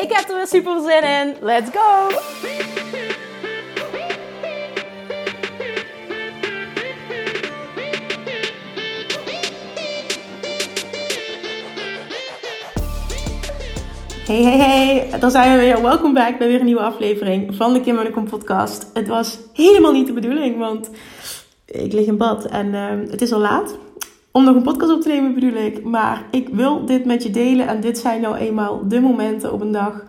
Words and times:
Ik 0.00 0.12
heb 0.12 0.28
er 0.28 0.36
weer 0.36 0.46
super 0.46 0.80
zin 0.80 1.02
in. 1.02 1.36
Let's 1.40 1.70
go! 1.70 2.08
Hey, 14.26 14.42
hey, 14.42 14.58
hey, 14.58 15.18
daar 15.18 15.30
zijn 15.30 15.52
we 15.52 15.58
weer. 15.58 15.82
Welkom 15.82 16.14
back 16.14 16.38
bij 16.38 16.48
weer 16.48 16.58
een 16.58 16.64
nieuwe 16.64 16.80
aflevering 16.80 17.54
van 17.54 17.72
de 17.72 17.80
Kim 17.80 17.98
en 17.98 18.24
podcast. 18.24 18.90
Het 18.94 19.08
was 19.08 19.38
helemaal 19.52 19.92
niet 19.92 20.06
de 20.06 20.12
bedoeling, 20.12 20.58
want 20.58 20.90
ik 21.66 21.92
lig 21.92 22.06
in 22.06 22.16
bad 22.16 22.44
en 22.44 22.66
uh, 22.66 23.10
het 23.10 23.22
is 23.22 23.32
al 23.32 23.40
laat. 23.40 23.78
Om 24.32 24.44
nog 24.44 24.56
een 24.56 24.62
podcast 24.62 24.92
op 24.92 25.00
te 25.00 25.08
nemen 25.08 25.34
bedoel 25.34 25.64
ik. 25.64 25.84
Maar 25.84 26.26
ik 26.30 26.48
wil 26.48 26.84
dit 26.86 27.04
met 27.04 27.22
je 27.22 27.30
delen 27.30 27.66
en 27.68 27.80
dit 27.80 27.98
zijn 27.98 28.20
nou 28.20 28.36
eenmaal 28.36 28.88
de 28.88 29.00
momenten 29.00 29.52
op 29.52 29.60
een 29.60 29.72
dag 29.72 30.04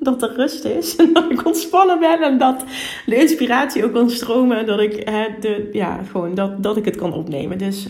dat 0.00 0.22
er 0.22 0.34
rust 0.34 0.64
is. 0.64 0.96
En 0.96 1.12
dat 1.12 1.30
ik 1.30 1.46
ontspannen 1.46 1.98
ben 1.98 2.22
en 2.22 2.38
dat 2.38 2.64
de 3.06 3.16
inspiratie 3.16 3.84
ook 3.84 3.92
kan 3.92 4.10
stromen. 4.10 4.58
En 4.58 4.66
dat 4.66 4.80
ik, 4.80 5.08
hè, 5.08 5.26
de, 5.40 5.68
ja, 5.72 6.00
gewoon 6.10 6.34
dat, 6.34 6.62
dat 6.62 6.76
ik 6.76 6.84
het 6.84 6.96
kan 6.96 7.12
opnemen. 7.12 7.58
Dus 7.58 7.88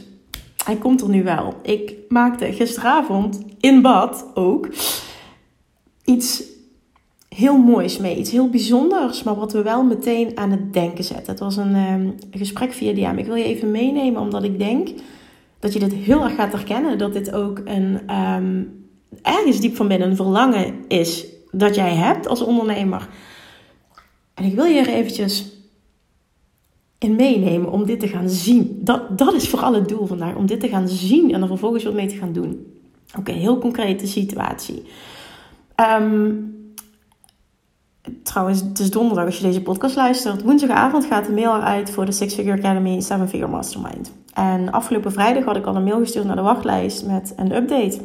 hij 0.64 0.76
komt 0.76 1.00
er 1.00 1.08
nu 1.08 1.22
wel. 1.22 1.54
Ik 1.62 1.94
maakte 2.08 2.52
gisteravond 2.52 3.42
in 3.60 3.82
bad 3.82 4.30
ook 4.34 4.68
iets 6.04 6.42
heel 7.34 7.56
moois 7.56 7.98
mee. 7.98 8.16
Iets 8.16 8.30
heel 8.30 8.48
bijzonders, 8.48 9.22
maar 9.22 9.34
wat 9.34 9.52
we 9.52 9.62
wel 9.62 9.82
meteen 9.82 10.38
aan 10.38 10.50
het 10.50 10.72
denken 10.72 11.04
zetten. 11.04 11.32
Het 11.32 11.40
was 11.40 11.56
een 11.56 11.74
um, 11.74 12.14
gesprek 12.30 12.72
via 12.72 12.92
DM. 12.92 13.18
Ik 13.18 13.26
wil 13.26 13.34
je 13.34 13.44
even 13.44 13.70
meenemen, 13.70 14.20
omdat 14.20 14.42
ik 14.42 14.58
denk 14.58 14.88
dat 15.58 15.72
je 15.72 15.78
dit 15.78 15.92
heel 15.92 16.22
erg 16.22 16.34
gaat 16.34 16.52
herkennen. 16.52 16.98
Dat 16.98 17.12
dit 17.12 17.32
ook 17.32 17.60
een 17.64 18.16
um, 18.16 18.86
ergens 19.22 19.60
diep 19.60 19.76
van 19.76 19.88
binnen 19.88 20.10
een 20.10 20.16
verlangen 20.16 20.74
is 20.88 21.26
dat 21.50 21.74
jij 21.74 21.94
hebt 21.94 22.28
als 22.28 22.40
ondernemer. 22.40 23.08
En 24.34 24.44
ik 24.44 24.54
wil 24.54 24.64
je 24.64 24.80
er 24.80 24.88
eventjes 24.88 25.52
in 26.98 27.16
meenemen 27.16 27.70
om 27.70 27.86
dit 27.86 28.00
te 28.00 28.08
gaan 28.08 28.28
zien. 28.28 28.80
Dat, 28.80 29.18
dat 29.18 29.34
is 29.34 29.48
vooral 29.48 29.74
het 29.74 29.88
doel 29.88 30.06
vandaag, 30.06 30.34
om 30.34 30.46
dit 30.46 30.60
te 30.60 30.68
gaan 30.68 30.88
zien 30.88 31.34
en 31.34 31.42
er 31.42 31.46
vervolgens 31.46 31.84
wat 31.84 31.94
mee 31.94 32.06
te 32.06 32.16
gaan 32.16 32.32
doen. 32.32 32.66
Oké, 33.08 33.18
okay, 33.18 33.34
heel 33.34 33.58
concrete 33.58 34.06
situatie. 34.06 34.82
Um, 36.00 36.61
trouwens, 38.22 38.60
het 38.60 38.78
is 38.78 38.90
donderdag 38.90 39.24
als 39.24 39.36
je 39.36 39.42
deze 39.42 39.62
podcast 39.62 39.96
luistert. 39.96 40.42
Woensdagavond 40.42 41.04
gaat 41.04 41.26
de 41.26 41.32
mail 41.32 41.56
eruit 41.56 41.90
voor 41.90 42.04
de 42.04 42.12
Six 42.12 42.34
Figure 42.34 42.58
Academy 42.58 43.00
7 43.00 43.28
Figure 43.28 43.50
Mastermind. 43.50 44.12
En 44.34 44.70
afgelopen 44.70 45.12
vrijdag 45.12 45.44
had 45.44 45.56
ik 45.56 45.66
al 45.66 45.76
een 45.76 45.84
mail 45.84 45.98
gestuurd 45.98 46.24
naar 46.24 46.36
de 46.36 46.42
wachtlijst 46.42 47.06
met 47.06 47.32
een 47.36 47.54
update. 47.54 47.98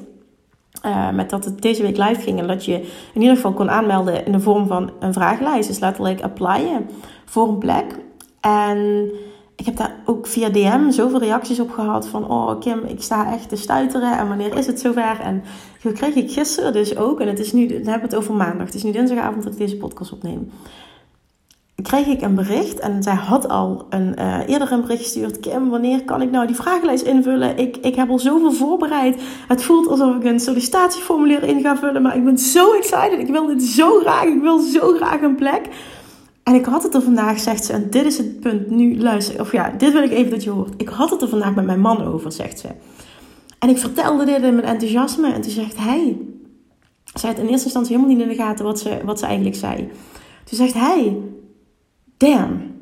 Uh, 0.86 1.10
met 1.10 1.30
dat 1.30 1.46
het 1.46 1.62
deze 1.62 1.82
week 1.82 1.98
live 1.98 2.22
ging 2.22 2.40
en 2.40 2.48
dat 2.48 2.66
je 2.66 2.74
in 3.14 3.22
ieder 3.22 3.36
geval 3.36 3.54
kon 3.54 3.70
aanmelden 3.70 4.26
in 4.26 4.32
de 4.32 4.40
vorm 4.40 4.68
van 4.68 4.92
een 5.00 5.14
vragenlijst. 5.14 5.68
Dus 5.68 5.80
letterlijk 5.80 6.22
applyen 6.22 6.90
voor 7.26 7.48
een 7.48 7.58
plek. 7.58 8.00
En 8.40 9.10
ik 9.56 9.66
heb 9.66 9.76
daar 9.76 9.87
ook 10.08 10.28
via 10.28 10.50
DM 10.50 10.92
zoveel 10.92 11.20
reacties 11.20 11.60
op 11.60 11.72
gehad 11.72 12.08
van... 12.08 12.30
Oh 12.30 12.60
Kim, 12.60 12.84
ik 12.84 13.02
sta 13.02 13.34
echt 13.34 13.50
te 13.50 13.56
stuiteren 13.56 14.18
en 14.18 14.28
wanneer 14.28 14.58
is 14.58 14.66
het 14.66 14.80
zover? 14.80 15.20
En 15.20 15.44
dat 15.84 15.94
kreeg 15.94 16.16
ik 16.16 16.32
gisteren 16.32 16.74
dus 16.74 16.98
ook. 16.98 17.20
En 17.20 17.28
het 17.28 17.40
is 17.40 17.54
nu, 17.54 17.68
dan 17.68 17.76
hebben 17.76 18.10
het 18.10 18.16
over 18.16 18.34
maandag. 18.34 18.66
Het 18.66 18.76
is 18.76 18.84
nu 18.84 18.92
dinsdagavond 18.92 19.44
dat 19.44 19.52
ik 19.52 19.58
deze 19.58 19.78
podcast 19.78 20.12
opneem. 20.12 20.52
Kreeg 21.82 22.08
ik 22.08 22.22
een 22.22 22.36
bericht 22.36 22.80
en 22.80 23.04
zij 23.04 23.14
had 23.14 23.48
al 23.48 23.86
een, 23.90 24.16
uh, 24.20 24.40
eerder 24.48 24.72
een 24.72 24.82
bericht 24.82 25.02
gestuurd. 25.02 25.40
Kim, 25.40 25.70
wanneer 25.70 26.04
kan 26.04 26.22
ik 26.22 26.32
nou 26.32 26.48
die 26.48 26.56
vragenlijst 26.56 27.04
invullen? 27.04 27.58
Ik, 27.58 27.78
ik 27.78 27.96
heb 27.96 28.10
al 28.10 28.20
zoveel 28.20 28.52
voorbereid. 28.52 29.22
Het 29.48 29.64
voelt 29.64 29.88
alsof 29.88 30.16
ik 30.16 30.24
een 30.24 30.40
sollicitatieformulier 30.40 31.44
in 31.44 31.62
ga 31.62 31.78
vullen. 31.78 32.02
Maar 32.02 32.16
ik 32.16 32.26
ben 32.26 32.38
zo 32.38 32.74
excited. 32.74 33.20
Ik 33.20 33.28
wil 33.28 33.46
dit 33.46 33.64
zo 33.64 34.00
graag. 34.00 34.24
Ik 34.24 34.42
wil 34.42 34.60
zo 34.60 34.94
graag 34.94 35.22
een 35.22 35.36
plek. 35.36 35.70
En 36.48 36.54
ik 36.54 36.66
had 36.66 36.84
het 36.84 36.94
er 36.94 37.02
vandaag, 37.02 37.40
zegt 37.40 37.66
ze, 37.66 37.74
en 37.74 37.90
dit 37.90 38.06
is 38.06 38.18
het 38.18 38.40
punt, 38.40 38.70
nu 38.70 39.00
luister, 39.00 39.40
of 39.40 39.52
ja, 39.52 39.70
dit 39.78 39.94
wil 39.94 40.04
ik 40.04 40.12
even 40.12 40.32
dat 40.32 40.44
je 40.44 40.50
hoort. 40.50 40.74
Ik 40.78 40.90
had 40.90 41.10
het 41.10 41.22
er 41.22 41.30
vandaag 41.30 41.56
met 41.56 41.66
mijn 41.66 41.80
man 41.80 42.04
over, 42.04 42.32
zegt 42.32 42.60
ze. 42.60 42.68
En 43.60 43.70
ik 43.70 43.78
vertelde 43.78 44.26
dit 44.26 44.42
in 44.42 44.56
mijn 44.56 44.68
enthousiasme 44.68 45.34
en 45.34 45.42
toen 45.42 45.52
zegt 45.52 45.78
hij, 45.78 46.18
zij 47.14 47.30
had 47.30 47.40
in 47.40 47.48
eerste 47.48 47.66
instantie 47.66 47.96
helemaal 47.96 48.16
niet 48.16 48.26
in 48.26 48.38
de 48.38 48.44
gaten 48.44 48.66
wat 48.66 48.80
ze, 48.80 49.00
wat 49.06 49.20
ze 49.20 49.26
eigenlijk 49.26 49.56
zei. 49.56 49.78
Toen 50.44 50.58
zegt 50.58 50.74
hij, 50.74 51.18
damn, 52.18 52.76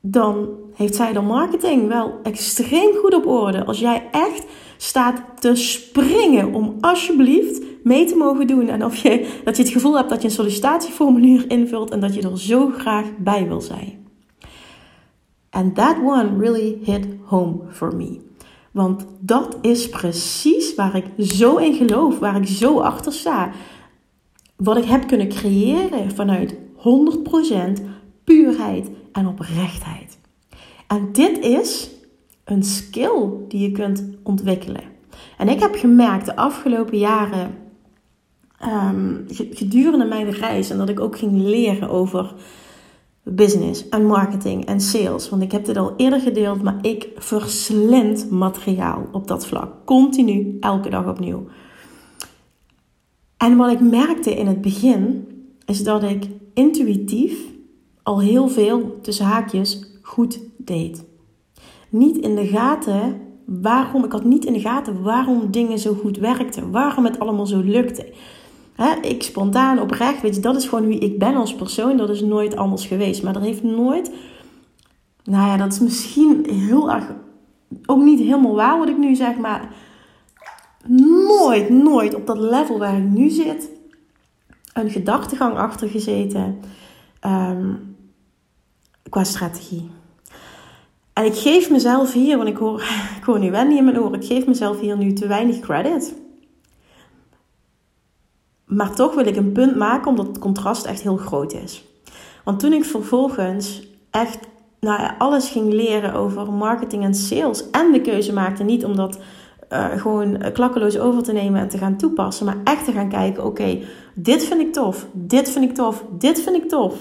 dan 0.00 0.48
heeft 0.74 0.94
zij 0.94 1.12
de 1.12 1.20
marketing 1.20 1.88
wel 1.88 2.20
extreem 2.22 2.94
goed 2.94 3.14
op 3.14 3.26
orde. 3.26 3.64
Als 3.64 3.78
jij 3.78 4.08
echt 4.10 4.44
staat 4.76 5.22
te 5.38 5.54
springen 5.54 6.54
om 6.54 6.76
alsjeblieft 6.80 7.62
mee 7.82 8.04
te 8.04 8.16
mogen 8.16 8.46
doen. 8.46 8.68
En 8.68 8.84
of 8.84 8.96
je, 8.96 9.40
dat 9.44 9.56
je 9.56 9.62
het 9.62 9.72
gevoel 9.72 9.96
hebt 9.96 10.08
dat 10.08 10.22
je 10.22 10.28
een 10.28 10.34
sollicitatieformulier 10.34 11.50
invult 11.50 11.90
en 11.90 12.00
dat 12.00 12.14
je 12.14 12.22
er 12.22 12.40
zo 12.40 12.70
graag 12.78 13.06
bij 13.18 13.48
wil 13.48 13.60
zijn. 13.60 14.06
And 15.50 15.74
that 15.74 15.96
one 16.04 16.38
really 16.38 16.78
hit 16.82 17.06
home 17.24 17.56
for 17.70 17.96
me. 17.96 18.20
Want 18.70 19.06
dat 19.20 19.58
is 19.60 19.88
precies 19.88 20.74
waar 20.74 20.96
ik 20.96 21.04
zo 21.18 21.56
in 21.56 21.74
geloof, 21.74 22.18
waar 22.18 22.36
ik 22.36 22.46
zo 22.46 22.80
achter 22.80 23.12
sta. 23.12 23.50
Wat 24.56 24.76
ik 24.76 24.84
heb 24.84 25.06
kunnen 25.06 25.28
creëren 25.28 26.10
vanuit 26.10 26.54
100% 26.76 27.82
puurheid 28.24 28.90
en 29.12 29.26
oprechtheid. 29.26 30.18
En 30.86 31.08
dit 31.12 31.38
is 31.38 31.90
een 32.44 32.62
skill 32.62 33.30
die 33.48 33.60
je 33.60 33.70
kunt 33.70 34.04
ontwikkelen. 34.22 34.82
En 35.38 35.48
ik 35.48 35.60
heb 35.60 35.74
gemerkt 35.74 36.26
de 36.26 36.36
afgelopen 36.36 36.98
jaren, 36.98 37.54
um, 38.64 39.24
gedurende 39.28 40.04
mijn 40.04 40.30
reis, 40.30 40.70
en 40.70 40.78
dat 40.78 40.88
ik 40.88 41.00
ook 41.00 41.18
ging 41.18 41.32
leren 41.32 41.90
over 41.90 42.34
business 43.22 43.88
en 43.88 44.06
marketing 44.06 44.64
en 44.64 44.80
sales. 44.80 45.28
Want 45.28 45.42
ik 45.42 45.52
heb 45.52 45.64
dit 45.64 45.76
al 45.76 45.92
eerder 45.96 46.20
gedeeld, 46.20 46.62
maar 46.62 46.78
ik 46.80 47.08
verslind 47.16 48.30
materiaal 48.30 49.08
op 49.12 49.28
dat 49.28 49.46
vlak. 49.46 49.70
Continu, 49.84 50.56
elke 50.60 50.90
dag 50.90 51.08
opnieuw. 51.08 51.46
En 53.36 53.56
wat 53.56 53.72
ik 53.72 53.80
merkte 53.80 54.36
in 54.36 54.46
het 54.46 54.60
begin, 54.60 55.26
is 55.66 55.84
dat 55.84 56.02
ik 56.02 56.26
intuïtief 56.54 57.38
al 58.02 58.20
heel 58.20 58.48
veel, 58.48 58.98
tussen 59.00 59.26
haakjes, 59.26 59.98
goed 60.02 60.40
deed. 60.56 61.04
Niet 61.88 62.16
in 62.16 62.34
de 62.34 62.46
gaten 62.46 63.20
waarom, 63.44 64.04
ik 64.04 64.12
had 64.12 64.24
niet 64.24 64.44
in 64.44 64.52
de 64.52 64.60
gaten 64.60 65.02
waarom 65.02 65.50
dingen 65.50 65.78
zo 65.78 65.94
goed 65.94 66.18
werkten, 66.18 66.70
waarom 66.70 67.04
het 67.04 67.18
allemaal 67.18 67.46
zo 67.46 67.60
lukte. 67.60 68.12
Ik 69.02 69.22
spontaan, 69.22 69.80
oprecht, 69.80 70.22
weet 70.22 70.34
je, 70.34 70.40
dat 70.40 70.56
is 70.56 70.68
gewoon 70.68 70.86
wie 70.86 70.98
ik 70.98 71.18
ben 71.18 71.34
als 71.34 71.54
persoon. 71.54 71.96
Dat 71.96 72.10
is 72.10 72.20
nooit 72.20 72.56
anders 72.56 72.86
geweest. 72.86 73.22
Maar 73.22 73.32
dat 73.32 73.42
heeft 73.42 73.62
nooit, 73.62 74.10
nou 75.24 75.46
ja, 75.46 75.56
dat 75.56 75.72
is 75.72 75.78
misschien 75.78 76.46
heel 76.48 76.90
erg, 76.90 77.04
ook 77.86 78.02
niet 78.02 78.18
helemaal 78.18 78.54
waar 78.54 78.78
wat 78.78 78.88
ik 78.88 78.98
nu 78.98 79.14
zeg, 79.14 79.36
maar 79.36 79.68
nooit, 80.86 81.68
nooit 81.68 82.14
op 82.14 82.26
dat 82.26 82.38
level 82.38 82.78
waar 82.78 82.96
ik 82.96 83.04
nu 83.04 83.28
zit, 83.28 83.70
een 84.72 84.90
gedachtegang 84.90 85.56
achter 85.56 85.88
gezeten 85.88 86.60
um, 87.26 87.96
qua 89.08 89.24
strategie. 89.24 89.90
En 91.12 91.24
ik 91.24 91.34
geef 91.34 91.70
mezelf 91.70 92.12
hier, 92.12 92.36
want 92.36 92.48
ik 92.48 92.56
hoor, 92.56 92.80
ik 93.18 93.24
hoor 93.24 93.38
nu 93.38 93.50
Wendy 93.50 93.74
in 93.74 93.84
mijn 93.84 94.00
oren, 94.00 94.20
ik 94.20 94.26
geef 94.26 94.46
mezelf 94.46 94.80
hier 94.80 94.96
nu 94.96 95.12
te 95.12 95.26
weinig 95.26 95.60
credit. 95.60 96.14
Maar 98.74 98.94
toch 98.94 99.14
wil 99.14 99.26
ik 99.26 99.36
een 99.36 99.52
punt 99.52 99.76
maken 99.76 100.10
omdat 100.10 100.26
het 100.26 100.38
contrast 100.38 100.84
echt 100.84 101.02
heel 101.02 101.16
groot 101.16 101.52
is. 101.52 101.84
Want 102.44 102.60
toen 102.60 102.72
ik 102.72 102.84
vervolgens 102.84 103.88
echt 104.10 104.38
ja, 104.80 105.14
alles 105.18 105.50
ging 105.50 105.72
leren 105.72 106.14
over 106.14 106.52
marketing 106.52 107.04
en 107.04 107.14
sales 107.14 107.70
en 107.70 107.92
de 107.92 108.00
keuze 108.00 108.32
maakte, 108.32 108.62
niet 108.62 108.84
om 108.84 108.96
dat 108.96 109.18
uh, 109.72 109.90
gewoon 109.90 110.38
klakkeloos 110.52 110.98
over 110.98 111.22
te 111.22 111.32
nemen 111.32 111.60
en 111.60 111.68
te 111.68 111.78
gaan 111.78 111.96
toepassen, 111.96 112.46
maar 112.46 112.58
echt 112.64 112.84
te 112.84 112.92
gaan 112.92 113.08
kijken: 113.08 113.44
oké, 113.44 113.78
dit 114.14 114.44
vind 114.44 114.60
ik 114.60 114.72
tof, 114.72 115.06
dit 115.12 115.50
vind 115.50 115.64
ik 115.64 115.74
tof, 115.74 116.04
dit 116.18 116.40
vind 116.40 116.56
ik 116.56 116.68
tof. 116.68 116.94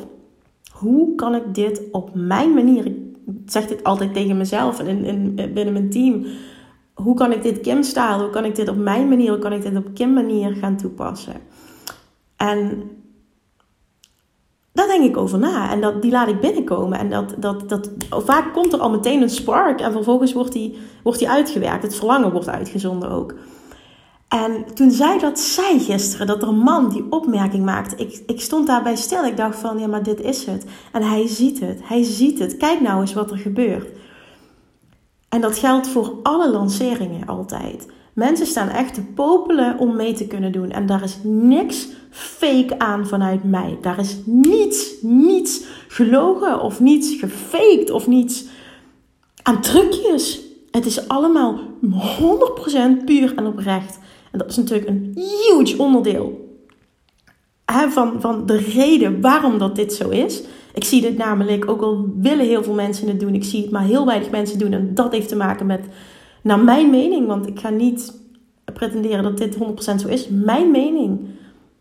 Hoe 0.71 1.15
kan 1.15 1.35
ik 1.35 1.55
dit 1.55 1.81
op 1.91 2.09
mijn 2.13 2.53
manier 2.53 2.91
zeg 3.45 3.67
dit 3.67 3.83
altijd 3.83 4.13
tegen 4.13 4.37
mezelf 4.37 4.79
en 4.79 4.87
in, 4.87 5.05
in, 5.05 5.53
binnen 5.53 5.73
mijn 5.73 5.89
team. 5.89 6.25
Hoe 6.93 7.15
kan 7.15 7.31
ik 7.31 7.43
dit 7.43 7.59
Kim-style, 7.59 8.17
hoe 8.17 8.29
kan 8.29 8.45
ik 8.45 8.55
dit 8.55 8.69
op 8.69 8.77
mijn 8.77 9.09
manier, 9.09 9.29
hoe 9.29 9.39
kan 9.39 9.53
ik 9.53 9.61
dit 9.61 9.77
op 9.77 9.93
Kim-manier 9.93 10.55
gaan 10.55 10.77
toepassen? 10.77 11.33
En 12.47 12.89
daar 14.73 14.87
denk 14.87 15.03
ik 15.03 15.17
over 15.17 15.39
na. 15.39 15.71
En 15.71 15.81
dat, 15.81 16.01
die 16.01 16.11
laat 16.11 16.27
ik 16.27 16.39
binnenkomen. 16.39 16.99
En 16.99 17.09
dat, 17.09 17.35
dat, 17.37 17.69
dat, 17.69 17.89
vaak 18.09 18.53
komt 18.53 18.73
er 18.73 18.79
al 18.79 18.89
meteen 18.89 19.21
een 19.21 19.29
spark. 19.29 19.81
En 19.81 19.91
vervolgens 19.91 20.33
wordt 20.33 20.51
die, 20.51 20.77
wordt 21.03 21.19
die 21.19 21.29
uitgewerkt. 21.29 21.83
Het 21.83 21.95
verlangen 21.95 22.31
wordt 22.31 22.49
uitgezonden 22.49 23.09
ook. 23.09 23.33
En 24.27 24.65
toen 24.73 24.91
zij 24.91 25.19
dat 25.19 25.39
zei 25.39 25.79
gisteren, 25.79 26.27
dat 26.27 26.41
er 26.41 26.47
een 26.47 26.57
man 26.57 26.89
die 26.89 27.05
opmerking 27.09 27.65
maakte, 27.65 27.95
ik, 27.95 28.23
ik 28.25 28.41
stond 28.41 28.67
daarbij 28.67 28.95
stil. 28.95 29.25
Ik 29.25 29.37
dacht 29.37 29.59
van, 29.59 29.79
ja, 29.79 29.87
maar 29.87 30.03
dit 30.03 30.21
is 30.21 30.45
het. 30.45 30.65
En 30.91 31.03
hij 31.03 31.27
ziet 31.27 31.59
het, 31.59 31.79
hij 31.83 32.03
ziet 32.03 32.39
het. 32.39 32.57
Kijk 32.57 32.81
nou 32.81 33.01
eens 33.01 33.13
wat 33.13 33.31
er 33.31 33.37
gebeurt. 33.37 33.89
En 35.29 35.41
dat 35.41 35.57
geldt 35.57 35.87
voor 35.87 36.19
alle 36.23 36.51
lanceringen 36.51 37.27
altijd. 37.27 37.87
Mensen 38.13 38.45
staan 38.45 38.69
echt 38.69 38.93
te 38.93 39.01
popelen 39.01 39.77
om 39.77 39.95
mee 39.95 40.13
te 40.13 40.27
kunnen 40.27 40.51
doen. 40.51 40.71
En 40.71 40.85
daar 40.85 41.03
is 41.03 41.17
niks 41.23 41.87
fake 42.09 42.79
aan 42.79 43.07
vanuit 43.07 43.43
mij. 43.43 43.77
Daar 43.81 43.99
is 43.99 44.17
niets, 44.25 44.91
niets 45.01 45.63
gelogen 45.87 46.61
of 46.61 46.79
niets 46.79 47.15
gefaked 47.15 47.91
of 47.91 48.07
niets 48.07 48.45
aan 49.43 49.61
trucjes. 49.61 50.41
Het 50.71 50.85
is 50.85 51.07
allemaal 51.07 51.59
100% 53.01 53.05
puur 53.05 53.35
en 53.35 53.45
oprecht. 53.45 53.99
En 54.31 54.39
dat 54.39 54.49
is 54.49 54.57
natuurlijk 54.57 54.87
een 54.87 55.11
huge 55.15 55.77
onderdeel 55.77 56.49
van, 57.89 58.21
van 58.21 58.45
de 58.45 58.57
reden 58.57 59.21
waarom 59.21 59.57
dat 59.57 59.75
dit 59.75 59.93
zo 59.93 60.09
is. 60.09 60.41
Ik 60.73 60.83
zie 60.83 61.01
dit 61.01 61.17
namelijk, 61.17 61.69
ook 61.69 61.81
al 61.81 62.05
willen 62.15 62.45
heel 62.45 62.63
veel 62.63 62.73
mensen 62.73 63.07
het 63.07 63.19
doen, 63.19 63.33
ik 63.33 63.43
zie 63.43 63.61
het 63.61 63.71
maar 63.71 63.83
heel 63.83 64.05
weinig 64.05 64.29
mensen 64.29 64.59
doen. 64.59 64.73
En 64.73 64.93
dat 64.93 65.11
heeft 65.11 65.27
te 65.27 65.35
maken 65.35 65.65
met, 65.65 65.85
naar 66.41 66.59
mijn 66.59 66.89
mening, 66.89 67.27
want 67.27 67.47
ik 67.47 67.59
ga 67.59 67.69
niet 67.69 68.19
pretenderen 68.73 69.23
dat 69.23 69.37
dit 69.37 69.55
100% 69.55 69.59
zo 69.95 70.07
is. 70.07 70.27
Mijn 70.29 70.71
mening, 70.71 71.19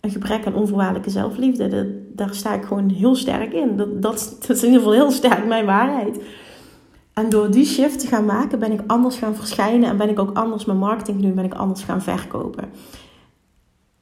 een 0.01 0.11
gebrek 0.11 0.47
aan 0.47 0.55
onvoorwaardelijke 0.55 1.11
zelfliefde. 1.11 1.97
Daar 2.15 2.35
sta 2.35 2.55
ik 2.55 2.65
gewoon 2.65 2.89
heel 2.89 3.15
sterk 3.15 3.53
in. 3.53 3.77
Dat, 3.77 4.03
dat, 4.03 4.39
is 4.49 4.63
in 4.63 4.67
ieder 4.67 4.79
geval 4.79 4.93
heel 4.93 5.11
sterk 5.11 5.47
mijn 5.47 5.67
waarheid. 5.67 6.21
En 7.13 7.29
door 7.29 7.51
die 7.51 7.67
shift 7.67 8.01
te 8.01 8.07
gaan 8.07 8.25
maken, 8.25 8.59
ben 8.59 8.73
ik 8.73 8.81
anders 8.87 9.17
gaan 9.17 9.35
verschijnen 9.35 9.91
en 9.91 9.97
ben 9.97 10.09
ik 10.09 10.19
ook 10.19 10.37
anders 10.37 10.65
mijn 10.65 10.79
marketing 10.79 11.23
doen, 11.23 11.35
ben 11.35 11.45
ik 11.45 11.55
anders 11.55 11.83
gaan 11.83 12.03
verkopen. 12.03 12.65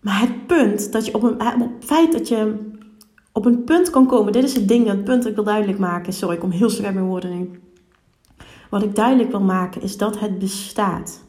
Maar 0.01 0.21
het 0.21 0.47
punt 0.47 0.93
dat 0.93 1.07
je 1.07 1.15
op 1.15 1.23
een, 1.23 1.37
feit 1.81 2.13
dat 2.13 2.29
je 2.29 2.55
op 3.33 3.45
een 3.45 3.65
punt 3.65 3.91
kan 3.91 4.07
komen, 4.07 4.33
dit 4.33 4.45
is 4.45 4.55
het 4.55 4.69
ding, 4.69 4.87
het 4.87 5.05
punt 5.05 5.23
dat 5.23 5.31
ik 5.31 5.35
wil 5.35 5.45
duidelijk 5.45 5.79
maken. 5.79 6.13
Sorry, 6.13 6.35
ik 6.35 6.41
kom 6.41 6.51
heel 6.51 6.71
slecht 6.71 6.95
met 6.95 7.05
woorden 7.05 7.39
nu. 7.39 7.61
Wat 8.69 8.83
ik 8.83 8.95
duidelijk 8.95 9.31
wil 9.31 9.41
maken 9.41 9.83
is 9.83 9.97
dat 9.97 10.19
het 10.19 10.39
bestaat. 10.39 11.25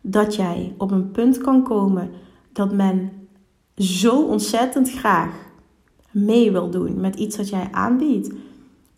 Dat 0.00 0.34
jij 0.34 0.74
op 0.78 0.90
een 0.90 1.10
punt 1.10 1.38
kan 1.38 1.62
komen 1.62 2.10
dat 2.52 2.72
men 2.72 3.12
zo 3.76 4.22
ontzettend 4.22 4.90
graag 4.92 5.34
mee 6.10 6.52
wil 6.52 6.70
doen 6.70 7.00
met 7.00 7.16
iets 7.16 7.36
dat 7.36 7.48
jij 7.48 7.68
aanbiedt 7.70 8.30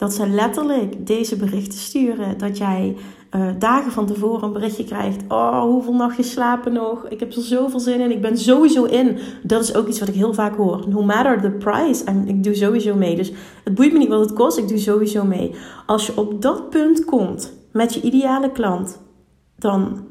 dat 0.02 0.14
ze 0.14 0.28
letterlijk 0.28 1.06
deze 1.06 1.36
berichten 1.36 1.78
sturen. 1.78 2.38
Dat 2.38 2.58
jij 2.58 2.96
uh, 3.36 3.48
dagen 3.58 3.92
van 3.92 4.06
tevoren 4.06 4.42
een 4.42 4.52
berichtje 4.52 4.84
krijgt. 4.84 5.22
Oh, 5.28 5.62
hoeveel 5.62 5.94
nachtjes 5.94 6.30
slapen 6.30 6.72
nog? 6.72 7.08
Ik 7.08 7.20
heb 7.20 7.32
er 7.32 7.42
zoveel 7.42 7.80
zin 7.80 8.00
in. 8.00 8.10
Ik 8.10 8.20
ben 8.20 8.38
sowieso 8.38 8.84
in. 8.84 9.18
Dat 9.42 9.62
is 9.62 9.74
ook 9.74 9.88
iets 9.88 9.98
wat 9.98 10.08
ik 10.08 10.14
heel 10.14 10.34
vaak 10.34 10.56
hoor. 10.56 10.84
No 10.88 11.02
matter 11.02 11.40
the 11.40 11.50
price. 11.50 12.04
En 12.04 12.28
ik 12.28 12.44
doe 12.44 12.54
sowieso 12.54 12.94
mee. 12.94 13.16
Dus 13.16 13.32
het 13.64 13.74
boeit 13.74 13.92
me 13.92 13.98
niet 13.98 14.08
wat 14.08 14.20
het 14.20 14.32
kost. 14.32 14.58
Ik 14.58 14.68
doe 14.68 14.78
sowieso 14.78 15.24
mee. 15.24 15.54
Als 15.86 16.06
je 16.06 16.16
op 16.16 16.42
dat 16.42 16.70
punt 16.70 17.04
komt 17.04 17.52
met 17.72 17.94
je 17.94 18.00
ideale 18.00 18.52
klant. 18.52 19.00
Dan... 19.56 20.06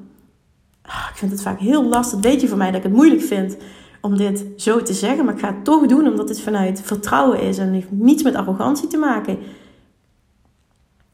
Ah, 0.82 1.08
ik 1.12 1.18
vind 1.18 1.32
het 1.32 1.42
vaak 1.42 1.60
heel 1.60 1.86
lastig. 1.86 2.20
weet 2.20 2.42
je 2.42 2.48
van 2.48 2.58
mij 2.58 2.68
dat 2.68 2.78
ik 2.78 2.84
het 2.84 2.94
moeilijk 2.94 3.22
vind 3.22 3.58
om 4.02 4.18
dit 4.18 4.46
zo 4.56 4.82
te 4.82 4.94
zeggen. 4.94 5.26
Maar 5.26 5.34
ik 5.34 5.40
ga 5.40 5.54
het 5.54 5.64
toch 5.64 5.86
doen 5.86 6.08
omdat 6.08 6.30
het 6.30 6.42
vanuit 6.42 6.82
vertrouwen 6.82 7.42
is. 7.42 7.58
En 7.58 7.72
heeft 7.72 7.92
niets 7.92 8.24
met 8.24 8.36
arrogantie 8.36 8.88
te 8.88 8.98
maken. 8.98 9.38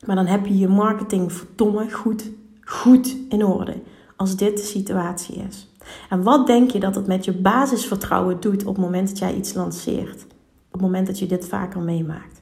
Maar 0.05 0.15
dan 0.15 0.25
heb 0.25 0.45
je 0.45 0.57
je 0.57 0.67
marketing 0.67 1.33
verdomme 1.33 1.91
goed, 1.91 2.31
goed 2.61 3.17
in 3.29 3.45
orde. 3.45 3.81
Als 4.15 4.35
dit 4.35 4.57
de 4.57 4.63
situatie 4.63 5.35
is. 5.47 5.67
En 6.09 6.23
wat 6.23 6.47
denk 6.47 6.71
je 6.71 6.79
dat 6.79 6.95
het 6.95 7.07
met 7.07 7.25
je 7.25 7.33
basisvertrouwen 7.33 8.39
doet 8.39 8.65
op 8.65 8.75
het 8.75 8.85
moment 8.85 9.07
dat 9.07 9.17
jij 9.17 9.35
iets 9.35 9.53
lanceert? 9.53 10.23
Op 10.67 10.73
het 10.73 10.81
moment 10.81 11.07
dat 11.07 11.19
je 11.19 11.25
dit 11.25 11.47
vaker 11.47 11.81
meemaakt. 11.81 12.36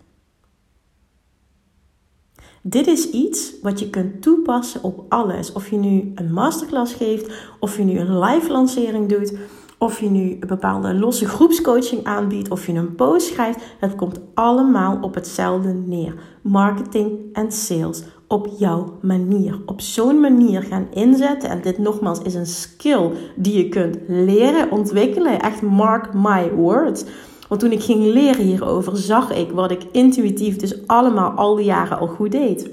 Dit 2.68 2.88
is 2.88 3.10
iets 3.10 3.54
wat 3.62 3.80
je 3.80 3.90
kunt 3.90 4.22
toepassen 4.22 4.84
op 4.84 5.06
alles. 5.10 5.52
Of 5.52 5.70
je 5.70 5.78
nu 5.78 6.12
een 6.16 6.34
masterclass 6.34 6.94
geeft, 6.94 7.34
of 7.60 7.78
je 7.78 7.84
nu 7.84 8.00
een 8.00 8.20
live 8.20 8.52
lancering 8.52 9.10
doet, 9.10 9.38
of 9.78 10.00
je 10.00 10.10
nu 10.10 10.32
een 10.32 10.48
bepaalde 10.48 10.94
losse 10.94 11.28
groepscoaching 11.28 12.04
aanbiedt, 12.04 12.50
of 12.50 12.66
je 12.66 12.74
een 12.74 12.96
post 12.96 13.28
schrijft, 13.28 13.60
het 13.80 13.96
komt 13.96 14.20
allemaal 14.34 14.98
op 15.02 15.16
hetzelfde 15.16 15.74
neer. 15.74 16.14
Marketing 16.42 17.20
en 17.34 17.52
sales 17.52 18.04
op 18.28 18.48
jouw 18.58 18.98
manier. 19.02 19.60
Op 19.66 19.82
zo'n 19.82 20.20
manier 20.20 20.64
gaan 20.64 20.88
inzetten. 20.94 21.50
En 21.50 21.62
dit 21.62 21.78
nogmaals 21.78 22.22
is 22.22 22.34
een 22.34 22.46
skill 22.46 23.12
die 23.36 23.58
je 23.58 23.70
kunt 23.70 23.98
leren, 24.08 24.72
ontwikkelen. 24.72 25.40
Echt 25.40 25.62
mark 25.62 26.14
my 26.14 26.52
words. 26.52 27.06
Want 27.48 27.62
toen 27.62 27.72
ik 27.72 27.84
ging 27.84 28.04
leren 28.04 28.46
hierover, 28.46 28.98
zag 28.98 29.32
ik 29.32 29.52
wat 29.52 29.72
ik 29.72 29.84
intuïtief 29.92 30.56
dus 30.56 30.88
allemaal 30.88 31.32
al 31.32 31.56
die 31.56 31.66
jaren 31.66 32.00
al 32.00 32.08
goed 32.08 32.32
deed 32.32 32.70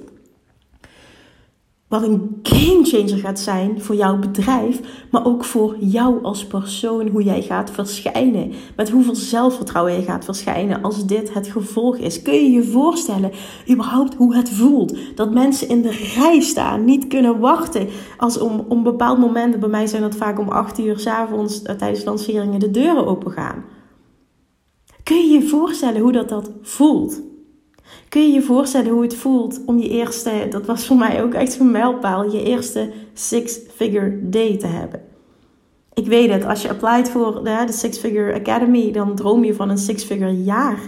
wat 1.92 2.02
een 2.02 2.40
gamechanger 2.42 3.18
gaat 3.18 3.38
zijn 3.38 3.82
voor 3.82 3.94
jouw 3.94 4.18
bedrijf, 4.18 4.80
maar 5.10 5.26
ook 5.26 5.44
voor 5.44 5.76
jou 5.78 6.22
als 6.22 6.46
persoon, 6.46 7.08
hoe 7.08 7.22
jij 7.22 7.42
gaat 7.42 7.70
verschijnen. 7.70 8.52
Met 8.76 8.90
hoeveel 8.90 9.14
zelfvertrouwen 9.14 9.92
je 9.92 10.02
gaat 10.02 10.24
verschijnen 10.24 10.82
als 10.82 11.06
dit 11.06 11.34
het 11.34 11.46
gevolg 11.46 11.96
is. 11.96 12.22
Kun 12.22 12.34
je 12.34 12.50
je 12.50 12.64
voorstellen 12.64 13.30
überhaupt 13.70 14.14
hoe 14.14 14.36
het 14.36 14.50
voelt? 14.50 14.96
Dat 15.14 15.32
mensen 15.32 15.68
in 15.68 15.82
de 15.82 16.12
rij 16.14 16.40
staan, 16.40 16.84
niet 16.84 17.06
kunnen 17.06 17.38
wachten 17.38 17.88
als 18.16 18.38
om, 18.38 18.64
om 18.68 18.82
bepaald 18.82 19.18
momenten, 19.18 19.60
bij 19.60 19.68
mij 19.68 19.86
zijn 19.86 20.02
dat 20.02 20.16
vaak 20.16 20.38
om 20.38 20.48
8 20.48 20.78
uur 20.78 20.98
s 20.98 21.06
avonds 21.06 21.62
eh, 21.62 21.76
tijdens 21.76 22.04
lanceringen, 22.04 22.60
de 22.60 22.70
deuren 22.70 23.06
open 23.06 23.32
gaan. 23.32 23.64
Kun 25.02 25.16
je 25.16 25.32
je 25.32 25.48
voorstellen 25.48 26.00
hoe 26.00 26.12
dat, 26.12 26.28
dat 26.28 26.50
voelt? 26.62 27.20
Kun 28.08 28.22
je 28.22 28.32
je 28.32 28.42
voorstellen 28.42 28.92
hoe 28.92 29.02
het 29.02 29.14
voelt 29.14 29.60
om 29.66 29.78
je 29.78 29.88
eerste, 29.88 30.46
dat 30.50 30.66
was 30.66 30.86
voor 30.86 30.96
mij 30.96 31.22
ook 31.22 31.34
echt 31.34 31.58
een 31.58 31.70
mijlpaal, 31.70 32.32
je 32.32 32.42
eerste 32.42 32.92
six-figure 33.12 34.28
day 34.28 34.56
te 34.56 34.66
hebben? 34.66 35.02
Ik 35.94 36.06
weet 36.06 36.30
het, 36.30 36.44
als 36.44 36.62
je 36.62 36.68
applied 36.68 37.10
voor 37.10 37.44
de, 37.44 37.62
de 37.66 37.72
Six 37.72 37.98
Figure 37.98 38.34
Academy, 38.34 38.92
dan 38.92 39.14
droom 39.14 39.44
je 39.44 39.54
van 39.54 39.68
een 39.68 39.78
six-figure 39.78 40.42
jaar. 40.42 40.78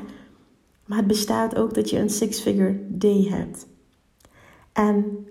Maar 0.86 0.98
het 0.98 1.06
bestaat 1.06 1.56
ook 1.56 1.74
dat 1.74 1.90
je 1.90 1.98
een 1.98 2.10
six-figure 2.10 2.86
day 2.88 3.26
hebt. 3.30 3.66
En 4.72 5.26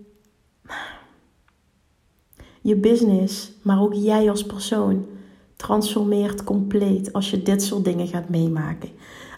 je 2.62 2.76
business, 2.76 3.52
maar 3.62 3.82
ook 3.82 3.94
jij 3.94 4.30
als 4.30 4.46
persoon, 4.46 5.06
transformeert 5.64 6.44
compleet 6.44 7.14
als 7.14 7.30
je 7.30 7.44
dit 7.44 7.64
soort 7.64 7.86
dingen 7.86 8.08
gaat 8.08 8.30
meemaken. 8.30 8.90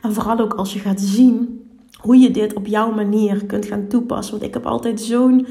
En 0.01 0.13
vooral 0.13 0.39
ook 0.39 0.53
als 0.53 0.73
je 0.73 0.79
gaat 0.79 1.01
zien 1.01 1.65
hoe 1.99 2.17
je 2.17 2.31
dit 2.31 2.53
op 2.53 2.67
jouw 2.67 2.91
manier 2.91 3.45
kunt 3.45 3.65
gaan 3.65 3.87
toepassen. 3.87 4.33
Want 4.33 4.45
ik 4.45 4.53
heb 4.53 4.65
altijd 4.65 5.01
zo'n 5.01 5.47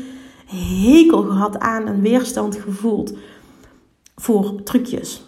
hekel 0.82 1.22
gehad 1.22 1.58
aan 1.58 1.86
en 1.86 2.00
weerstand 2.00 2.56
gevoeld 2.56 3.12
voor 4.16 4.62
trucjes. 4.62 5.22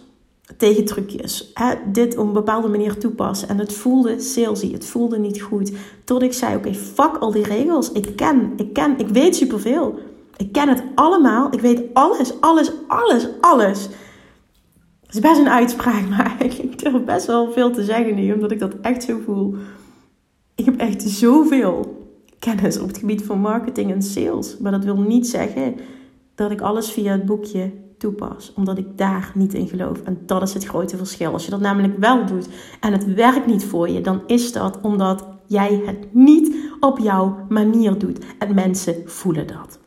Tegen 0.57 0.85
trucjes. 0.85 1.53
dit 1.91 2.17
op 2.17 2.27
een 2.27 2.33
bepaalde 2.33 2.67
manier 2.67 2.97
toepassen. 2.97 3.49
En 3.49 3.57
het 3.57 3.73
voelde 3.73 4.19
salesy. 4.19 4.71
Het 4.71 4.85
voelde 4.85 5.19
niet 5.19 5.41
goed. 5.41 5.71
Tot 6.03 6.21
ik 6.21 6.33
zei: 6.33 6.55
Oké, 6.55 6.73
fuck 6.73 7.17
al 7.19 7.31
die 7.31 7.43
regels. 7.43 7.91
Ik 7.91 8.15
ken, 8.15 8.53
ik 8.57 8.73
ken, 8.73 8.99
ik 8.99 9.07
weet 9.07 9.35
superveel. 9.35 9.99
Ik 10.37 10.51
ken 10.51 10.69
het 10.69 10.83
allemaal. 10.95 11.47
Ik 11.51 11.59
weet 11.59 11.81
alles, 11.93 12.41
alles, 12.41 12.71
alles, 12.87 13.27
alles. 13.41 13.89
Het 15.07 15.15
is 15.15 15.21
best 15.21 15.39
een 15.39 15.49
uitspraak, 15.49 16.09
maar 16.17 16.35
ik 16.39 16.79
durf 16.79 17.03
best 17.03 17.25
wel 17.25 17.51
veel 17.51 17.71
te 17.71 17.83
zeggen 17.83 18.15
nu, 18.15 18.33
omdat 18.33 18.51
ik 18.51 18.59
dat 18.59 18.73
echt 18.81 19.03
zo 19.03 19.19
voel. 19.25 19.55
Ik 20.55 20.65
heb 20.65 20.77
echt 20.77 21.01
zoveel 21.01 22.05
kennis 22.39 22.79
op 22.79 22.87
het 22.87 22.97
gebied 22.97 23.23
van 23.23 23.39
marketing 23.39 23.91
en 23.91 24.01
sales. 24.01 24.57
Maar 24.57 24.71
dat 24.71 24.83
wil 24.83 24.97
niet 24.97 25.27
zeggen 25.27 25.75
dat 26.35 26.51
ik 26.51 26.61
alles 26.61 26.91
via 26.91 27.11
het 27.11 27.25
boekje 27.25 27.71
toepas. 27.97 28.53
Omdat 28.55 28.77
ik 28.77 28.97
daar 28.97 29.31
niet 29.33 29.53
in 29.53 29.67
geloof. 29.67 30.01
En 30.01 30.19
dat 30.25 30.41
is 30.41 30.53
het 30.53 30.65
grote 30.65 30.97
verschil. 30.97 31.31
Als 31.31 31.45
je 31.45 31.51
dat 31.51 31.59
namelijk 31.59 31.97
wel 31.97 32.25
doet 32.25 32.47
en 32.79 32.91
het 32.91 33.13
werkt 33.13 33.45
niet 33.45 33.65
voor 33.65 33.89
je, 33.89 34.01
dan 34.01 34.21
is 34.25 34.51
dat 34.51 34.81
omdat 34.81 35.27
jij 35.45 35.81
het 35.85 36.13
niet 36.13 36.55
op 36.79 36.99
jouw 36.99 37.37
manier 37.49 37.97
doet. 37.97 38.25
En 38.39 38.55
mensen 38.55 38.95
voelen 39.05 39.47
dat. 39.47 39.79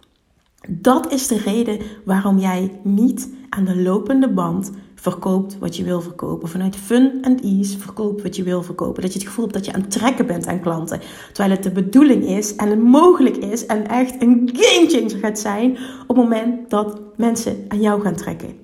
Dat 0.68 1.12
is 1.12 1.26
de 1.26 1.38
reden 1.38 1.78
waarom 2.04 2.38
jij 2.38 2.80
niet 2.82 3.28
aan 3.48 3.64
de 3.64 3.82
lopende 3.82 4.28
band 4.28 4.70
verkoopt 5.00 5.58
wat 5.58 5.76
je 5.76 5.84
wil 5.84 6.00
verkopen. 6.00 6.48
Vanuit 6.48 6.76
fun 6.76 7.18
and 7.22 7.40
ease 7.40 7.78
verkoopt 7.78 8.22
wat 8.22 8.36
je 8.36 8.42
wil 8.42 8.62
verkopen. 8.62 9.02
Dat 9.02 9.12
je 9.12 9.18
het 9.18 9.28
gevoel 9.28 9.44
hebt 9.44 9.56
dat 9.56 9.66
je 9.66 9.72
aan 9.72 9.80
het 9.80 9.90
trekken 9.90 10.26
bent 10.26 10.46
aan 10.46 10.60
klanten. 10.60 11.00
Terwijl 11.32 11.54
het 11.54 11.62
de 11.62 11.70
bedoeling 11.70 12.24
is 12.24 12.56
en 12.56 12.68
het 12.68 12.82
mogelijk 12.82 13.36
is 13.36 13.66
en 13.66 13.88
echt 13.88 14.22
een 14.22 14.50
game 14.52 14.88
changer 14.88 15.18
gaat 15.18 15.38
zijn 15.38 15.78
op 16.06 16.16
het 16.16 16.24
moment 16.24 16.70
dat 16.70 17.00
mensen 17.16 17.64
aan 17.68 17.80
jou 17.80 18.00
gaan 18.02 18.16
trekken. 18.16 18.56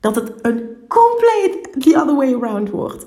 Dat 0.00 0.14
het 0.14 0.32
een 0.42 0.62
compleet 0.88 1.82
the 1.82 2.00
other 2.00 2.14
way 2.14 2.34
around 2.34 2.70
wordt. 2.70 3.06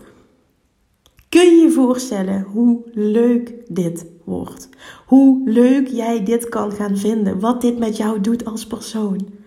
Kun 1.29 1.46
je 1.46 1.62
je 1.62 1.72
voorstellen 1.72 2.41
hoe 2.41 2.82
leuk 2.91 3.53
dit 3.67 4.05
wordt? 4.24 4.70
Hoe 5.05 5.41
leuk 5.50 5.88
jij 5.88 6.24
dit 6.24 6.50
kan 6.50 6.72
gaan 6.72 6.98
vinden? 6.98 7.39
Wat 7.39 7.62
dit 7.62 7.77
met 7.77 7.98
jou 7.98 8.22
doet 8.22 8.46
als 8.46 8.67
persoon? 8.67 9.43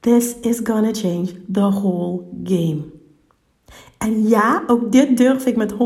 This 0.00 0.36
is 0.40 0.60
gonna 0.64 0.92
change 0.92 1.26
the 1.52 1.60
whole 1.60 2.22
game. 2.44 2.84
En 3.98 4.28
ja, 4.28 4.62
ook 4.66 4.92
dit 4.92 5.16
durf 5.16 5.46
ik 5.46 5.56
met 5.56 5.72
100% 5.72 5.76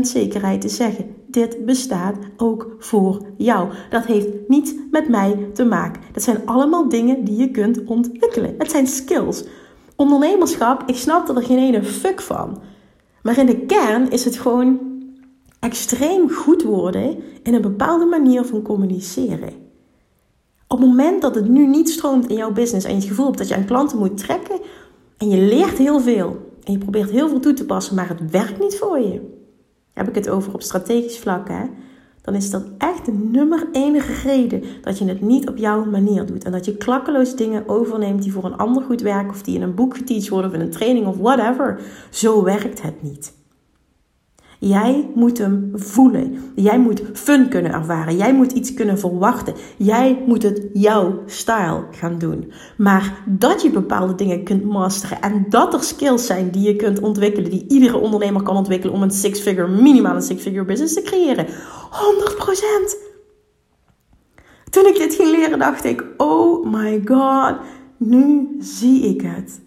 zekerheid 0.00 0.60
te 0.60 0.68
zeggen. 0.68 1.14
Dit 1.26 1.64
bestaat 1.64 2.16
ook 2.36 2.76
voor 2.78 3.22
jou. 3.36 3.68
Dat 3.90 4.04
heeft 4.04 4.28
niets 4.48 4.74
met 4.90 5.08
mij 5.08 5.48
te 5.52 5.64
maken. 5.64 6.02
Dat 6.12 6.22
zijn 6.22 6.46
allemaal 6.46 6.88
dingen 6.88 7.24
die 7.24 7.36
je 7.36 7.50
kunt 7.50 7.84
ontwikkelen. 7.84 8.54
Het 8.58 8.70
zijn 8.70 8.86
skills. 8.86 9.44
Ondernemerschap, 9.96 10.82
ik 10.86 10.96
snap 10.96 11.28
er 11.28 11.42
geen 11.42 11.58
ene 11.58 11.82
fuck 11.82 12.20
van. 12.20 12.58
Maar 13.22 13.38
in 13.38 13.46
de 13.46 13.58
kern 13.66 14.10
is 14.10 14.24
het 14.24 14.38
gewoon 14.38 14.78
extreem 15.60 16.30
goed 16.30 16.62
worden 16.62 17.16
in 17.42 17.54
een 17.54 17.62
bepaalde 17.62 18.04
manier 18.04 18.44
van 18.44 18.62
communiceren. 18.62 19.67
Op 20.68 20.78
het 20.78 20.88
moment 20.88 21.22
dat 21.22 21.34
het 21.34 21.48
nu 21.48 21.66
niet 21.66 21.90
stroomt 21.90 22.26
in 22.26 22.36
jouw 22.36 22.52
business 22.52 22.86
en 22.86 22.92
je 22.92 22.98
het 22.98 23.08
gevoel 23.08 23.26
hebt 23.26 23.38
dat 23.38 23.48
je 23.48 23.54
aan 23.54 23.64
klanten 23.64 23.98
moet 23.98 24.18
trekken 24.18 24.60
en 25.16 25.28
je 25.28 25.36
leert 25.36 25.78
heel 25.78 26.00
veel 26.00 26.36
en 26.64 26.72
je 26.72 26.78
probeert 26.78 27.10
heel 27.10 27.28
veel 27.28 27.40
toe 27.40 27.52
te 27.52 27.64
passen, 27.64 27.94
maar 27.94 28.08
het 28.08 28.30
werkt 28.30 28.58
niet 28.60 28.76
voor 28.76 28.98
je. 28.98 29.20
Heb 29.92 30.08
ik 30.08 30.14
het 30.14 30.28
over 30.28 30.54
op 30.54 30.62
strategisch 30.62 31.18
vlak, 31.18 31.48
hè? 31.48 31.64
Dan 32.22 32.34
is 32.34 32.50
dat 32.50 32.64
echt 32.78 33.04
de 33.04 33.12
nummer 33.12 33.68
één 33.72 33.98
reden 33.98 34.62
dat 34.82 34.98
je 34.98 35.04
het 35.04 35.20
niet 35.20 35.48
op 35.48 35.56
jouw 35.56 35.84
manier 35.84 36.26
doet. 36.26 36.44
En 36.44 36.52
dat 36.52 36.64
je 36.64 36.76
klakkeloos 36.76 37.36
dingen 37.36 37.68
overneemt 37.68 38.22
die 38.22 38.32
voor 38.32 38.44
een 38.44 38.56
ander 38.56 38.82
goed 38.82 39.00
werken, 39.00 39.30
of 39.30 39.42
die 39.42 39.54
in 39.54 39.62
een 39.62 39.74
boek 39.74 39.96
geteacht 39.96 40.28
worden, 40.28 40.50
of 40.50 40.56
in 40.56 40.62
een 40.62 40.70
training 40.70 41.06
of 41.06 41.16
whatever. 41.16 41.80
Zo 42.10 42.42
werkt 42.42 42.82
het 42.82 43.02
niet. 43.02 43.37
Jij 44.58 45.10
moet 45.14 45.38
hem 45.38 45.72
voelen. 45.74 46.52
Jij 46.54 46.78
moet 46.78 47.02
fun 47.12 47.48
kunnen 47.48 47.72
ervaren. 47.72 48.16
Jij 48.16 48.34
moet 48.34 48.52
iets 48.52 48.74
kunnen 48.74 48.98
verwachten. 48.98 49.54
Jij 49.76 50.22
moet 50.26 50.42
het 50.42 50.66
jouw 50.72 51.22
style 51.26 51.84
gaan 51.90 52.18
doen. 52.18 52.52
Maar 52.76 53.22
dat 53.26 53.62
je 53.62 53.70
bepaalde 53.70 54.14
dingen 54.14 54.44
kunt 54.44 54.64
masteren 54.64 55.20
en 55.20 55.46
dat 55.48 55.74
er 55.74 55.82
skills 55.82 56.26
zijn 56.26 56.50
die 56.50 56.62
je 56.62 56.76
kunt 56.76 57.00
ontwikkelen, 57.00 57.50
die 57.50 57.64
iedere 57.68 57.96
ondernemer 57.96 58.42
kan 58.42 58.56
ontwikkelen 58.56 58.94
om 58.94 59.02
een 59.02 59.10
six-figure, 59.10 59.68
minimaal 59.68 60.14
een 60.14 60.22
six-figure 60.22 60.64
business 60.64 60.94
te 60.94 61.02
creëren. 61.02 61.46
100%. 61.46 61.50
Toen 64.70 64.86
ik 64.86 64.96
dit 64.96 65.14
ging 65.14 65.30
leren, 65.30 65.58
dacht 65.58 65.84
ik: 65.84 66.04
Oh 66.16 66.72
my 66.72 67.02
god, 67.04 67.56
nu 67.96 68.56
zie 68.58 69.02
ik 69.02 69.20
het. 69.20 69.60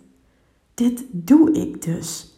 Dit 0.74 1.04
doe 1.12 1.52
ik 1.52 1.86
dus. 1.86 2.31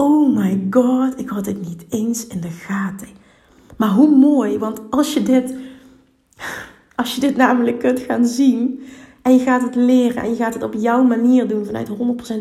Oh 0.00 0.36
my 0.36 0.66
god, 0.70 1.18
ik 1.18 1.28
had 1.28 1.46
het 1.46 1.68
niet 1.68 1.84
eens 1.88 2.26
in 2.26 2.40
de 2.40 2.50
gaten. 2.50 3.08
Maar 3.76 3.88
hoe 3.88 4.16
mooi, 4.16 4.58
want 4.58 4.80
als 4.90 5.14
je 5.14 5.22
dit, 5.22 5.54
als 6.96 7.14
je 7.14 7.20
dit 7.20 7.36
namelijk 7.36 7.78
kunt 7.78 7.98
gaan 7.98 8.26
zien 8.26 8.82
en 9.22 9.32
je 9.32 9.38
gaat 9.38 9.62
het 9.62 9.74
leren 9.74 10.22
en 10.22 10.30
je 10.30 10.36
gaat 10.36 10.54
het 10.54 10.62
op 10.62 10.74
jouw 10.74 11.02
manier 11.02 11.48
doen 11.48 11.64
vanuit 11.64 11.88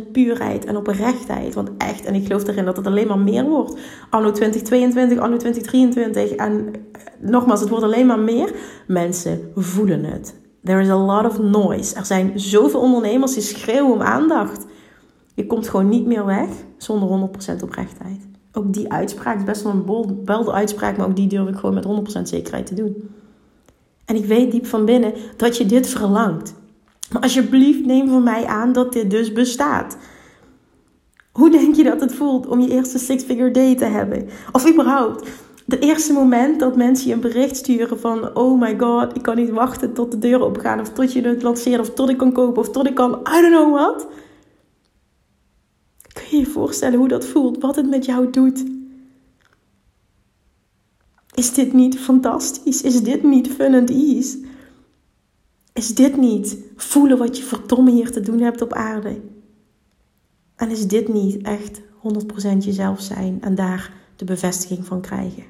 100% 0.07 0.11
puurheid 0.11 0.65
en 0.65 0.77
oprechtheid. 0.77 1.53
Want 1.53 1.69
echt, 1.77 2.05
en 2.05 2.15
ik 2.15 2.25
geloof 2.25 2.47
erin 2.47 2.65
dat 2.65 2.77
het 2.77 2.87
alleen 2.87 3.07
maar 3.07 3.19
meer 3.19 3.43
wordt. 3.43 3.79
Anno 4.09 4.31
2022, 4.31 5.17
anno 5.17 5.37
2023 5.37 6.31
en 6.31 6.71
eh, 6.91 7.01
nogmaals, 7.19 7.59
het 7.59 7.69
wordt 7.69 7.85
alleen 7.85 8.05
maar 8.05 8.19
meer. 8.19 8.51
Mensen 8.87 9.51
voelen 9.55 10.03
het. 10.03 10.35
There 10.63 10.81
is 10.81 10.89
a 10.89 10.97
lot 10.97 11.25
of 11.25 11.39
noise. 11.39 11.95
Er 11.95 12.05
zijn 12.05 12.39
zoveel 12.39 12.79
ondernemers 12.79 13.33
die 13.33 13.43
schreeuwen 13.43 13.93
om 13.93 14.01
aandacht. 14.01 14.65
Je 15.39 15.45
komt 15.45 15.69
gewoon 15.69 15.89
niet 15.89 16.05
meer 16.05 16.25
weg 16.25 16.49
zonder 16.77 17.29
100% 17.59 17.63
oprechtheid. 17.63 18.27
Ook 18.53 18.73
die 18.73 18.91
uitspraak 18.91 19.37
is 19.37 19.43
best 19.43 19.63
wel 19.63 19.71
een 19.71 20.23
belde 20.25 20.51
uitspraak, 20.51 20.97
maar 20.97 21.07
ook 21.07 21.15
die 21.15 21.27
durf 21.27 21.47
ik 21.47 21.55
gewoon 21.55 21.73
met 21.73 21.85
100% 22.19 22.21
zekerheid 22.21 22.65
te 22.65 22.73
doen. 22.73 23.09
En 24.05 24.15
ik 24.15 24.25
weet 24.25 24.51
diep 24.51 24.65
van 24.65 24.85
binnen 24.85 25.13
dat 25.37 25.57
je 25.57 25.65
dit 25.65 25.87
verlangt. 25.87 26.53
Maar 27.11 27.21
alsjeblieft 27.21 27.85
neem 27.85 28.09
van 28.09 28.23
mij 28.23 28.45
aan 28.45 28.73
dat 28.73 28.93
dit 28.93 29.11
dus 29.11 29.33
bestaat. 29.33 29.97
Hoe 31.31 31.49
denk 31.49 31.75
je 31.75 31.83
dat 31.83 32.01
het 32.01 32.13
voelt 32.13 32.47
om 32.47 32.59
je 32.59 32.69
eerste 32.69 32.99
six-figure 32.99 33.51
day 33.51 33.75
te 33.75 33.85
hebben? 33.85 34.27
Of 34.51 34.69
überhaupt, 34.69 35.29
het 35.67 35.83
eerste 35.83 36.13
moment 36.13 36.59
dat 36.59 36.75
mensen 36.75 37.07
je 37.07 37.13
een 37.13 37.19
bericht 37.19 37.55
sturen 37.55 37.99
van... 37.99 38.35
Oh 38.35 38.59
my 38.61 38.79
god, 38.79 39.15
ik 39.15 39.21
kan 39.21 39.35
niet 39.35 39.49
wachten 39.49 39.93
tot 39.93 40.11
de 40.11 40.19
deuren 40.19 40.45
opgaan. 40.45 40.79
Of 40.79 40.89
tot 40.89 41.13
je 41.13 41.21
het 41.21 41.41
lanceert, 41.41 41.79
of 41.79 41.89
tot 41.89 42.09
ik 42.09 42.17
kan 42.17 42.31
kopen, 42.31 42.61
of 42.61 42.69
tot 42.69 42.87
ik 42.87 42.95
kan... 42.95 43.11
I 43.11 43.41
don't 43.41 43.53
know 43.53 43.73
what. 43.73 44.07
Kun 46.29 46.37
je 46.37 46.43
je 46.43 46.51
voorstellen 46.51 46.99
hoe 46.99 47.07
dat 47.07 47.25
voelt? 47.25 47.61
Wat 47.61 47.75
het 47.75 47.89
met 47.89 48.05
jou 48.05 48.29
doet? 48.29 48.63
Is 51.33 51.53
dit 51.53 51.73
niet 51.73 51.99
fantastisch? 51.99 52.81
Is 52.81 53.03
dit 53.03 53.23
niet 53.23 53.47
fun 53.47 53.73
and 53.73 53.89
ease? 53.89 54.45
Is 55.73 55.95
dit 55.95 56.17
niet 56.17 56.57
voelen 56.75 57.17
wat 57.17 57.37
je 57.37 57.43
verdomme 57.43 57.91
hier 57.91 58.11
te 58.11 58.19
doen 58.19 58.39
hebt 58.39 58.61
op 58.61 58.73
aarde? 58.73 59.21
En 60.55 60.69
is 60.69 60.87
dit 60.87 61.07
niet 61.07 61.41
echt 61.41 61.81
100% 61.81 61.81
jezelf 62.57 63.01
zijn 63.01 63.41
en 63.41 63.55
daar 63.55 63.93
de 64.15 64.25
bevestiging 64.25 64.85
van 64.85 65.01
krijgen? 65.01 65.43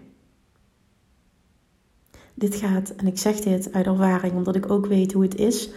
Dit 2.34 2.56
gaat, 2.56 2.90
en 2.90 3.08
ik 3.08 3.18
zeg 3.18 3.40
dit 3.40 3.74
uit 3.74 3.86
ervaring, 3.86 4.34
omdat 4.34 4.56
ik 4.56 4.72
ook 4.72 4.86
weet 4.86 5.14
hoe 5.14 5.24
het 5.24 5.36
is 5.36 5.70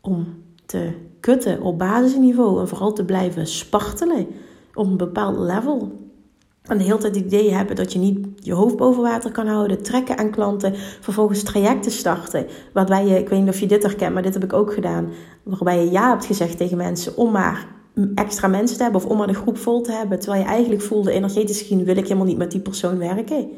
om 0.00 0.42
te 0.66 0.92
kutten 1.20 1.62
op 1.62 1.78
basisniveau 1.78 2.60
en 2.60 2.68
vooral 2.68 2.92
te 2.92 3.04
blijven 3.04 3.46
spartelen 3.46 4.26
op 4.76 4.86
een 4.86 4.96
bepaald 4.96 5.38
level. 5.38 6.04
En 6.62 6.78
de 6.78 6.84
hele 6.84 6.98
tijd 6.98 7.14
het 7.14 7.24
idee 7.24 7.52
hebben 7.52 7.76
dat 7.76 7.92
je 7.92 7.98
niet 7.98 8.26
je 8.34 8.52
hoofd 8.52 8.76
boven 8.76 9.02
water 9.02 9.32
kan 9.32 9.46
houden, 9.46 9.82
trekken 9.82 10.18
aan 10.18 10.30
klanten, 10.30 10.74
vervolgens 11.00 11.42
trajecten 11.42 11.90
starten. 11.90 12.46
Waarbij 12.72 13.06
je, 13.06 13.18
ik 13.18 13.28
weet 13.28 13.40
niet 13.40 13.48
of 13.48 13.60
je 13.60 13.66
dit 13.66 13.82
herkent, 13.82 14.14
maar 14.14 14.22
dit 14.22 14.34
heb 14.34 14.44
ik 14.44 14.52
ook 14.52 14.72
gedaan. 14.72 15.08
Waarbij 15.42 15.84
je 15.84 15.90
ja 15.90 16.10
hebt 16.10 16.24
gezegd 16.24 16.56
tegen 16.56 16.76
mensen 16.76 17.16
om 17.16 17.32
maar 17.32 17.66
extra 18.14 18.48
mensen 18.48 18.76
te 18.76 18.82
hebben 18.82 19.00
of 19.00 19.06
om 19.08 19.16
maar 19.16 19.26
de 19.26 19.34
groep 19.34 19.58
vol 19.58 19.80
te 19.80 19.92
hebben. 19.92 20.18
Terwijl 20.18 20.42
je 20.42 20.48
eigenlijk 20.48 20.82
voelde, 20.82 21.10
energetisch 21.10 21.60
gezien 21.60 21.84
wil 21.84 21.96
ik 21.96 22.02
helemaal 22.02 22.26
niet 22.26 22.38
met 22.38 22.50
die 22.50 22.60
persoon 22.60 22.98
werken. 22.98 23.50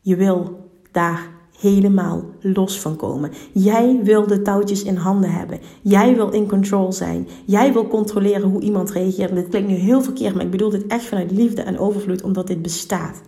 Je 0.00 0.16
wil 0.16 0.68
daar 0.92 1.30
helemaal 1.60 2.24
los 2.40 2.80
van 2.80 2.96
komen. 2.96 3.30
Jij 3.52 4.00
wil 4.02 4.26
de 4.26 4.42
touwtjes 4.42 4.82
in 4.82 4.96
handen 4.96 5.30
hebben. 5.30 5.60
Jij 5.82 6.14
wil 6.14 6.30
in 6.30 6.48
control 6.48 6.92
zijn. 6.92 7.28
Jij 7.44 7.72
wil 7.72 7.88
controleren 7.88 8.50
hoe 8.50 8.60
iemand 8.60 8.90
reageert. 8.90 9.30
En 9.30 9.36
dit 9.36 9.48
klinkt 9.48 9.68
nu 9.68 9.74
heel 9.74 10.02
verkeerd, 10.02 10.34
maar 10.34 10.44
ik 10.44 10.50
bedoel 10.50 10.70
dit 10.70 10.86
echt 10.86 11.04
vanuit 11.04 11.30
liefde 11.30 11.62
en 11.62 11.78
overvloed, 11.78 12.22
omdat 12.22 12.46
dit 12.46 12.62
bestaat. 12.62 13.20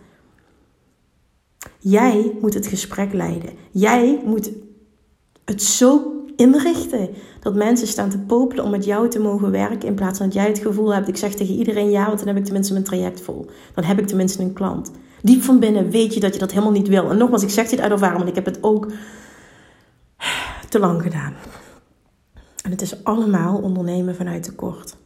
Jij 1.79 2.37
moet 2.41 2.53
het 2.53 2.67
gesprek 2.67 3.13
leiden. 3.13 3.49
Jij 3.71 4.21
moet 4.25 4.51
het 5.45 5.63
zo 5.63 6.13
inrichten 6.35 7.09
dat 7.39 7.55
mensen 7.55 7.87
staan 7.87 8.09
te 8.09 8.19
popelen 8.19 8.63
om 8.63 8.71
met 8.71 8.85
jou 8.85 9.09
te 9.09 9.19
mogen 9.19 9.51
werken 9.51 9.87
in 9.87 9.95
plaats 9.95 10.17
van 10.17 10.25
dat 10.27 10.35
jij 10.35 10.47
het 10.47 10.59
gevoel 10.59 10.93
hebt: 10.93 11.07
ik 11.07 11.17
zeg 11.17 11.33
tegen 11.33 11.55
iedereen 11.55 11.89
ja, 11.89 12.05
want 12.05 12.17
dan 12.17 12.27
heb 12.27 12.37
ik 12.37 12.43
tenminste 12.43 12.73
mijn 12.73 12.85
traject 12.85 13.21
vol. 13.21 13.45
Dan 13.75 13.83
heb 13.83 13.99
ik 13.99 14.07
tenminste 14.07 14.41
een 14.41 14.53
klant. 14.53 14.91
Diep 15.21 15.41
van 15.41 15.59
binnen 15.59 15.89
weet 15.89 16.13
je 16.13 16.19
dat 16.19 16.33
je 16.33 16.39
dat 16.39 16.51
helemaal 16.51 16.71
niet 16.71 16.87
wil. 16.87 17.09
En 17.09 17.17
nogmaals, 17.17 17.43
ik 17.43 17.49
zeg 17.49 17.69
dit 17.69 17.79
uit 17.79 17.91
ervaring, 17.91 18.17
want 18.17 18.29
ik 18.29 18.35
heb 18.35 18.45
het 18.45 18.63
ook 18.63 18.91
te 20.69 20.79
lang 20.79 21.01
gedaan. 21.01 21.33
En 22.63 22.71
het 22.71 22.81
is 22.81 23.03
allemaal 23.03 23.57
ondernemen 23.57 24.15
vanuit 24.15 24.43
tekort. 24.43 24.97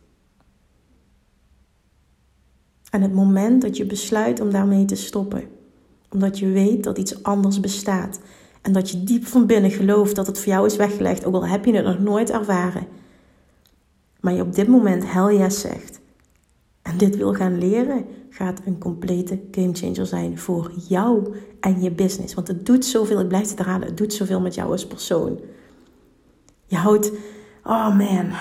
En 2.89 3.01
het 3.01 3.13
moment 3.13 3.61
dat 3.61 3.77
je 3.77 3.85
besluit 3.85 4.39
om 4.39 4.51
daarmee 4.51 4.85
te 4.85 4.95
stoppen, 4.95 5.43
omdat 6.09 6.39
je 6.39 6.47
weet 6.47 6.83
dat 6.83 6.97
iets 6.97 7.23
anders 7.23 7.59
bestaat 7.59 8.19
en 8.61 8.73
dat 8.73 8.89
je 8.89 9.03
diep 9.03 9.25
van 9.25 9.45
binnen 9.45 9.71
gelooft 9.71 10.15
dat 10.15 10.27
het 10.27 10.39
voor 10.39 10.47
jou 10.53 10.65
is 10.65 10.75
weggelegd, 10.75 11.25
ook 11.25 11.33
al 11.33 11.47
heb 11.47 11.65
je 11.65 11.75
het 11.75 11.85
nog 11.85 11.99
nooit 11.99 12.29
ervaren, 12.29 12.87
maar 14.19 14.33
je 14.33 14.41
op 14.41 14.55
dit 14.55 14.67
moment 14.67 15.11
hell 15.11 15.37
yes 15.37 15.59
zegt 15.59 15.99
en 16.81 16.97
dit 16.97 17.17
wil 17.17 17.33
gaan 17.33 17.57
leren, 17.57 18.05
gaat 18.33 18.61
een 18.65 18.77
complete 18.77 19.39
gamechanger 19.51 20.05
zijn 20.05 20.39
voor 20.39 20.71
jou 20.87 21.35
en 21.59 21.81
je 21.81 21.91
business. 21.91 22.33
Want 22.33 22.47
het 22.47 22.65
doet 22.65 22.85
zoveel, 22.85 23.19
ik 23.19 23.27
blijf 23.27 23.49
het 23.49 23.57
herhalen, 23.57 23.87
het 23.87 23.97
doet 23.97 24.13
zoveel 24.13 24.41
met 24.41 24.55
jou 24.55 24.71
als 24.71 24.87
persoon. 24.87 25.39
Je 26.65 26.75
houdt, 26.75 27.11
oh 27.63 27.97
man, 27.97 28.31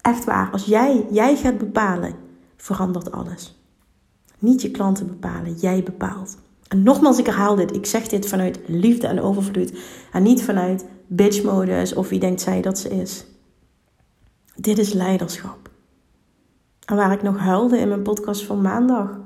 echt 0.00 0.24
waar, 0.24 0.50
als 0.50 0.64
jij, 0.64 1.06
jij 1.10 1.36
gaat 1.36 1.58
bepalen, 1.58 2.14
verandert 2.56 3.12
alles. 3.12 3.60
Niet 4.38 4.62
je 4.62 4.70
klanten 4.70 5.06
bepalen, 5.06 5.54
jij 5.54 5.82
bepaalt. 5.82 6.36
En 6.68 6.82
nogmaals, 6.82 7.18
ik 7.18 7.26
herhaal 7.26 7.54
dit, 7.54 7.74
ik 7.74 7.86
zeg 7.86 8.08
dit 8.08 8.26
vanuit 8.28 8.58
liefde 8.66 9.06
en 9.06 9.20
overvloed 9.20 9.72
en 10.12 10.22
niet 10.22 10.42
vanuit 10.42 10.84
bitch-modus 11.06 11.94
of 11.94 12.08
wie 12.08 12.20
denkt 12.20 12.40
zij 12.40 12.62
dat 12.62 12.78
ze 12.78 12.88
is. 12.88 13.24
Dit 14.56 14.78
is 14.78 14.92
leiderschap. 14.92 15.70
En 16.86 16.96
waar 16.96 17.12
ik 17.12 17.22
nog 17.22 17.38
huilde 17.38 17.78
in 17.78 17.88
mijn 17.88 18.02
podcast 18.02 18.44
van 18.44 18.60
maandag. 18.60 19.18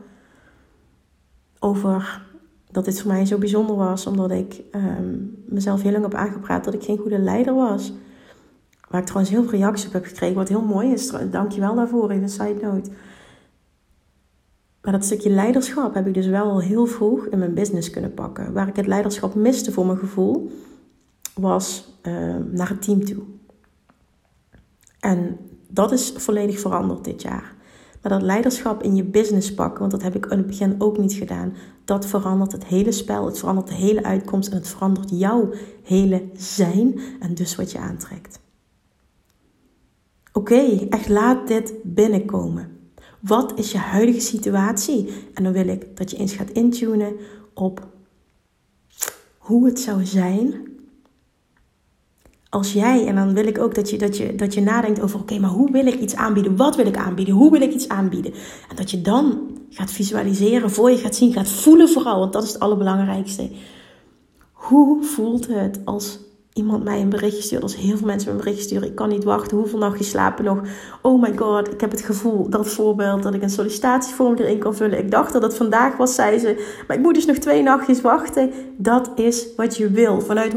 Over 1.58 2.26
dat 2.70 2.84
dit 2.84 3.00
voor 3.00 3.12
mij 3.12 3.26
zo 3.26 3.38
bijzonder 3.38 3.76
was. 3.76 4.06
Omdat 4.06 4.30
ik 4.30 4.62
ehm, 4.70 5.16
mezelf 5.46 5.82
heel 5.82 5.92
lang 5.92 6.04
heb 6.04 6.14
aangepraat 6.14 6.64
dat 6.64 6.74
ik 6.74 6.82
geen 6.82 6.98
goede 6.98 7.18
leider 7.18 7.54
was. 7.54 7.92
Waar 8.88 9.00
ik 9.00 9.06
trouwens 9.06 9.34
heel 9.34 9.42
veel 9.42 9.58
reacties 9.58 9.86
op 9.86 9.92
heb 9.92 10.04
gekregen. 10.04 10.36
Wat 10.36 10.48
heel 10.48 10.64
mooi 10.64 10.92
is. 10.92 11.12
Dank 11.30 11.52
je 11.52 11.60
wel 11.60 11.74
daarvoor. 11.74 12.10
Even 12.10 12.22
een 12.22 12.28
side 12.28 12.58
note. 12.62 12.90
Maar 14.82 14.92
dat 14.92 15.04
stukje 15.04 15.30
leiderschap 15.30 15.94
heb 15.94 16.06
ik 16.06 16.14
dus 16.14 16.26
wel 16.26 16.60
heel 16.60 16.86
vroeg 16.86 17.26
in 17.26 17.38
mijn 17.38 17.54
business 17.54 17.90
kunnen 17.90 18.14
pakken. 18.14 18.52
Waar 18.52 18.68
ik 18.68 18.76
het 18.76 18.86
leiderschap 18.86 19.34
miste 19.34 19.72
voor 19.72 19.86
mijn 19.86 19.98
gevoel, 19.98 20.50
was 21.34 21.94
uh, 22.02 22.36
naar 22.50 22.68
het 22.68 22.82
team 22.82 23.04
toe. 23.04 23.22
En 25.00 25.38
dat 25.70 25.92
is 25.92 26.12
volledig 26.16 26.60
veranderd 26.60 27.04
dit 27.04 27.22
jaar. 27.22 27.54
Maar 28.02 28.12
dat 28.12 28.22
leiderschap 28.22 28.82
in 28.82 28.96
je 28.96 29.04
business 29.04 29.54
pakken, 29.54 29.78
want 29.78 29.90
dat 29.90 30.02
heb 30.02 30.14
ik 30.14 30.26
in 30.26 30.38
het 30.38 30.46
begin 30.46 30.74
ook 30.78 30.98
niet 30.98 31.12
gedaan, 31.12 31.54
dat 31.84 32.06
verandert 32.06 32.52
het 32.52 32.64
hele 32.64 32.92
spel, 32.92 33.26
het 33.26 33.38
verandert 33.38 33.68
de 33.68 33.74
hele 33.74 34.04
uitkomst 34.04 34.48
en 34.48 34.56
het 34.56 34.68
verandert 34.68 35.10
jouw 35.12 35.52
hele 35.82 36.28
zijn 36.36 37.00
en 37.20 37.34
dus 37.34 37.56
wat 37.56 37.72
je 37.72 37.78
aantrekt. 37.78 38.40
Oké, 40.32 40.86
echt 40.88 41.08
laat 41.08 41.48
dit 41.48 41.74
binnenkomen. 41.82 42.78
Wat 43.20 43.58
is 43.58 43.72
je 43.72 43.78
huidige 43.78 44.20
situatie? 44.20 45.12
En 45.34 45.44
dan 45.44 45.52
wil 45.52 45.68
ik 45.68 45.96
dat 45.96 46.10
je 46.10 46.16
eens 46.16 46.32
gaat 46.32 46.50
intunen 46.50 47.16
op 47.54 47.86
hoe 49.38 49.66
het 49.66 49.80
zou 49.80 50.04
zijn 50.04 50.68
als 52.50 52.72
jij, 52.72 53.06
en 53.06 53.14
dan 53.14 53.34
wil 53.34 53.46
ik 53.46 53.58
ook 53.58 53.74
dat 53.74 53.90
je, 53.90 53.98
dat 53.98 54.16
je, 54.16 54.34
dat 54.34 54.54
je 54.54 54.60
nadenkt 54.60 55.00
over: 55.00 55.20
oké, 55.20 55.38
maar 55.38 55.50
hoe 55.50 55.70
wil 55.70 55.86
ik 55.86 56.00
iets 56.00 56.14
aanbieden? 56.14 56.56
Wat 56.56 56.76
wil 56.76 56.86
ik 56.86 56.96
aanbieden? 56.96 57.34
Hoe 57.34 57.50
wil 57.50 57.60
ik 57.60 57.72
iets 57.72 57.88
aanbieden? 57.88 58.32
En 58.68 58.76
dat 58.76 58.90
je 58.90 59.00
dan 59.00 59.50
gaat 59.70 59.92
visualiseren, 59.92 60.70
voor 60.70 60.90
je 60.90 60.96
gaat 60.96 61.14
zien, 61.14 61.32
gaat 61.32 61.48
voelen 61.48 61.88
vooral, 61.88 62.18
want 62.18 62.32
dat 62.32 62.42
is 62.42 62.52
het 62.52 62.60
allerbelangrijkste. 62.60 63.50
Hoe 64.52 65.04
voelt 65.04 65.46
het 65.46 65.80
als 65.84 66.18
iemand 66.52 66.84
mij 66.84 67.00
een 67.00 67.08
berichtje 67.08 67.42
stuurt, 67.42 67.62
als 67.62 67.76
heel 67.76 67.96
veel 67.96 68.06
mensen 68.06 68.28
me 68.28 68.34
een 68.34 68.44
berichtje 68.44 68.64
sturen, 68.64 68.88
ik 68.88 68.94
kan 68.94 69.08
niet 69.08 69.24
wachten, 69.24 69.56
hoeveel 69.56 69.78
nachtjes 69.78 70.10
slapen 70.10 70.44
nog? 70.44 70.60
Oh 71.02 71.22
my 71.22 71.36
god, 71.36 71.72
ik 71.72 71.80
heb 71.80 71.90
het 71.90 72.00
gevoel, 72.00 72.48
dat 72.48 72.68
voorbeeld, 72.68 73.22
dat 73.22 73.34
ik 73.34 73.42
een 73.42 73.50
sollicitatievorm 73.50 74.34
erin 74.34 74.58
kan 74.58 74.74
vullen. 74.74 74.98
Ik 74.98 75.10
dacht 75.10 75.32
dat 75.32 75.42
het 75.42 75.56
vandaag 75.56 75.96
was, 75.96 76.14
zei 76.14 76.38
ze, 76.38 76.80
maar 76.86 76.96
ik 76.96 77.02
moet 77.02 77.14
dus 77.14 77.26
nog 77.26 77.36
twee 77.36 77.62
nachtjes 77.62 78.00
wachten. 78.00 78.52
Dat 78.76 79.10
is 79.14 79.46
wat 79.56 79.76
je 79.76 79.90
wil, 79.90 80.20
vanuit 80.20 80.54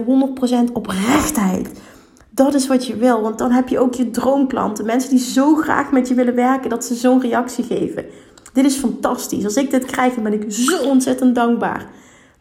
100% 0.69 0.71
oprechtheid. 0.73 1.81
Dat 2.29 2.53
is 2.53 2.67
wat 2.67 2.88
je 2.88 2.95
wil, 2.95 3.21
want 3.21 3.38
dan 3.38 3.51
heb 3.51 3.67
je 3.67 3.79
ook 3.79 3.93
je 3.93 4.09
droomklanten. 4.09 4.85
Mensen 4.85 5.09
die 5.09 5.19
zo 5.19 5.55
graag 5.55 5.91
met 5.91 6.07
je 6.07 6.13
willen 6.13 6.35
werken, 6.35 6.69
dat 6.69 6.85
ze 6.85 6.95
zo'n 6.95 7.21
reactie 7.21 7.63
geven. 7.63 8.05
Dit 8.53 8.65
is 8.65 8.75
fantastisch. 8.75 9.43
Als 9.43 9.55
ik 9.55 9.71
dit 9.71 9.85
krijg, 9.85 10.13
dan 10.13 10.23
ben 10.23 10.33
ik 10.33 10.51
zo 10.51 10.83
ontzettend 10.83 11.35
dankbaar. 11.35 11.88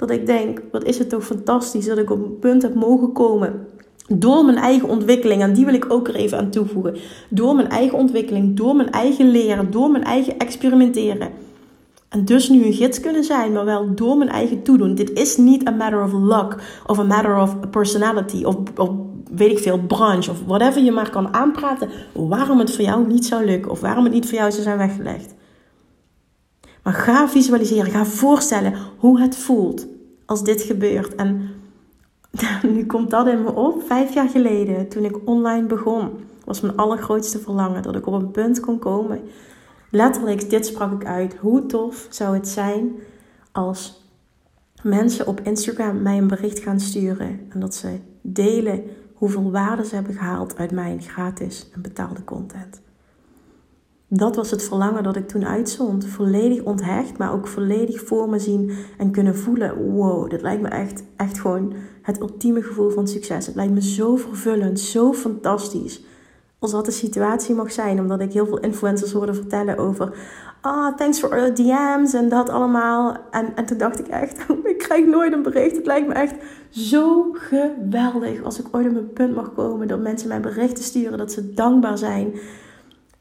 Dat 0.03 0.11
ik 0.11 0.27
denk, 0.27 0.63
wat 0.71 0.85
is 0.85 0.99
het 0.99 1.09
toch 1.09 1.25
fantastisch 1.25 1.87
dat 1.87 1.99
ik 1.99 2.11
op 2.11 2.25
een 2.25 2.39
punt 2.39 2.63
heb 2.63 2.75
mogen 2.75 3.13
komen. 3.13 3.67
Door 4.09 4.45
mijn 4.45 4.57
eigen 4.57 4.89
ontwikkeling, 4.89 5.43
en 5.43 5.53
die 5.53 5.65
wil 5.65 5.75
ik 5.75 5.93
ook 5.93 6.09
er 6.09 6.15
even 6.15 6.39
aan 6.39 6.51
toevoegen. 6.51 6.97
Door 7.29 7.55
mijn 7.55 7.69
eigen 7.69 7.99
ontwikkeling, 7.99 8.57
door 8.57 8.77
mijn 8.77 8.91
eigen 8.91 9.31
leren, 9.31 9.71
door 9.71 9.91
mijn 9.91 10.05
eigen 10.05 10.39
experimenteren. 10.39 11.29
En 12.09 12.25
dus 12.25 12.49
nu 12.49 12.65
een 12.65 12.73
gids 12.73 13.01
kunnen 13.01 13.25
zijn, 13.25 13.53
maar 13.53 13.65
wel 13.65 13.95
door 13.95 14.17
mijn 14.17 14.31
eigen 14.31 14.63
toedoen. 14.63 14.95
Dit 14.95 15.13
is 15.13 15.37
niet 15.37 15.69
a 15.69 15.71
matter 15.71 16.03
of 16.03 16.13
luck 16.13 16.57
of 16.87 16.99
a 16.99 17.05
matter 17.05 17.41
of 17.41 17.71
personality 17.71 18.45
of, 18.45 18.57
of 18.77 18.91
weet 19.35 19.51
ik 19.51 19.59
veel, 19.59 19.79
branche 19.87 20.31
of 20.31 20.43
whatever 20.47 20.83
je 20.83 20.93
maar 20.93 21.11
kan 21.11 21.35
aanpraten. 21.35 21.89
Waarom 22.13 22.59
het 22.59 22.75
voor 22.75 22.85
jou 22.85 23.07
niet 23.07 23.27
zou 23.27 23.45
lukken 23.45 23.71
of 23.71 23.81
waarom 23.81 24.05
het 24.05 24.13
niet 24.13 24.29
voor 24.29 24.39
jou 24.39 24.51
zou 24.51 24.63
zijn 24.63 24.79
weggelegd. 24.79 25.35
Maar 26.83 26.93
ga 26.93 27.29
visualiseren, 27.29 27.91
ga 27.91 28.05
voorstellen 28.05 28.75
hoe 28.99 29.21
het 29.21 29.37
voelt 29.37 29.87
als 30.27 30.45
dit 30.45 30.63
gebeurt. 30.63 31.15
En 31.15 31.51
nu 32.75 32.87
komt 32.87 33.11
dat 33.11 33.27
in 33.27 33.43
me 33.43 33.55
op. 33.55 33.83
Vijf 33.87 34.15
jaar 34.15 34.29
geleden, 34.29 34.89
toen 34.89 35.05
ik 35.05 35.19
online 35.25 35.67
begon, 35.67 36.11
was 36.45 36.61
mijn 36.61 36.77
allergrootste 36.77 37.39
verlangen 37.39 37.83
dat 37.83 37.97
ik 37.97 38.07
op 38.07 38.13
een 38.13 38.31
punt 38.31 38.61
kon 38.61 38.79
komen. 38.79 39.21
Letterlijk, 39.91 40.51
dit 40.51 40.67
sprak 40.67 40.93
ik 40.93 41.07
uit. 41.07 41.37
Hoe 41.41 41.67
tof 41.67 42.07
zou 42.11 42.35
het 42.35 42.49
zijn 42.49 42.93
als 43.53 44.07
mensen 44.83 45.27
op 45.27 45.41
Instagram 45.41 46.03
mij 46.03 46.19
een 46.19 46.29
bericht 46.29 46.59
gaan 46.59 46.81
sturen 46.81 47.41
en 47.49 47.61
dat 47.61 47.75
ze 47.75 47.99
delen 48.21 48.83
hoeveel 49.15 49.51
waarde 49.51 49.85
ze 49.85 49.95
hebben 49.95 50.15
gehaald 50.15 50.57
uit 50.57 50.71
mijn 50.71 51.03
gratis 51.03 51.71
en 51.75 51.83
betaalde 51.83 52.25
content 52.25 52.81
dat 54.15 54.37
was 54.37 54.51
het 54.51 54.63
verlangen 54.63 55.03
dat 55.03 55.17
ik 55.17 55.29
toen 55.29 55.47
uitzond. 55.47 56.07
Volledig 56.07 56.63
onthecht, 56.63 57.19
maar 57.19 57.33
ook 57.33 57.47
volledig 57.47 58.05
voor 58.05 58.29
me 58.29 58.39
zien 58.39 58.73
en 58.99 59.11
kunnen 59.11 59.37
voelen. 59.37 59.93
Wow, 59.93 60.31
dit 60.31 60.43
lijkt 60.43 60.63
me 60.63 60.69
echt, 60.69 61.03
echt 61.17 61.41
gewoon 61.41 61.75
het 62.03 62.21
ultieme 62.21 62.63
gevoel 62.63 62.91
van 62.91 63.09
succes. 63.09 63.47
Het 63.47 63.55
lijkt 63.55 63.73
me 63.73 63.83
zo 63.83 64.17
vervullend, 64.17 64.81
zo 64.81 65.13
fantastisch. 65.13 66.05
Als 66.59 66.71
dat 66.71 66.85
de 66.85 66.91
situatie 66.91 67.55
mag 67.55 67.73
zijn, 67.73 68.01
omdat 68.01 68.21
ik 68.21 68.33
heel 68.33 68.47
veel 68.47 68.59
influencers 68.59 69.13
hoorde 69.13 69.35
vertellen 69.35 69.79
over. 69.79 70.17
Ah, 70.61 70.77
oh, 70.77 70.97
thanks 70.97 71.19
for 71.19 71.31
the 71.31 71.53
DM's 71.53 72.15
en 72.15 72.29
dat 72.29 72.49
allemaal. 72.49 73.17
En, 73.31 73.57
en 73.57 73.67
toen 73.67 73.79
dacht 73.79 73.99
ik 73.99 74.07
echt, 74.07 74.47
ik 74.65 74.79
krijg 74.79 75.07
nooit 75.07 75.33
een 75.33 75.43
bericht. 75.43 75.77
Het 75.77 75.87
lijkt 75.87 76.09
me 76.09 76.15
echt 76.15 76.35
zo 76.71 77.33
geweldig 77.33 78.43
als 78.43 78.61
ik 78.61 78.67
ooit 78.71 78.89
op 78.89 78.97
een 78.97 79.13
punt 79.13 79.35
mag 79.35 79.55
komen 79.55 79.89
dat 79.89 80.01
mensen 80.01 80.29
mij 80.29 80.41
berichten 80.41 80.85
sturen 80.85 81.19
dat 81.19 81.33
ze 81.33 81.53
dankbaar 81.53 81.99
zijn 81.99 82.35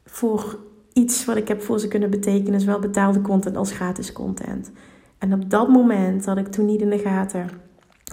voor 0.06 0.58
iets 0.94 1.26
wat 1.26 1.38
ik 1.38 1.48
heb 1.48 1.62
voor 1.62 1.80
ze 1.80 1.88
kunnen 1.88 2.10
betekenen, 2.10 2.60
zowel 2.60 2.80
betaalde 2.80 3.22
content 3.22 3.58
als 3.58 3.72
gratis 3.72 4.12
content. 4.12 4.72
En 5.18 5.34
op 5.34 5.50
dat 5.50 5.70
moment 5.70 6.26
had 6.26 6.38
ik 6.38 6.48
toen 6.48 6.66
niet 6.66 6.82
in 6.82 6.90
de 6.90 6.98
gaten 6.98 7.50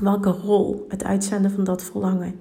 welke 0.02 0.30
rol 0.30 0.84
het 0.88 1.04
uitzenden 1.04 1.50
van 1.50 1.64
dat 1.64 1.82
verlangen 1.82 2.34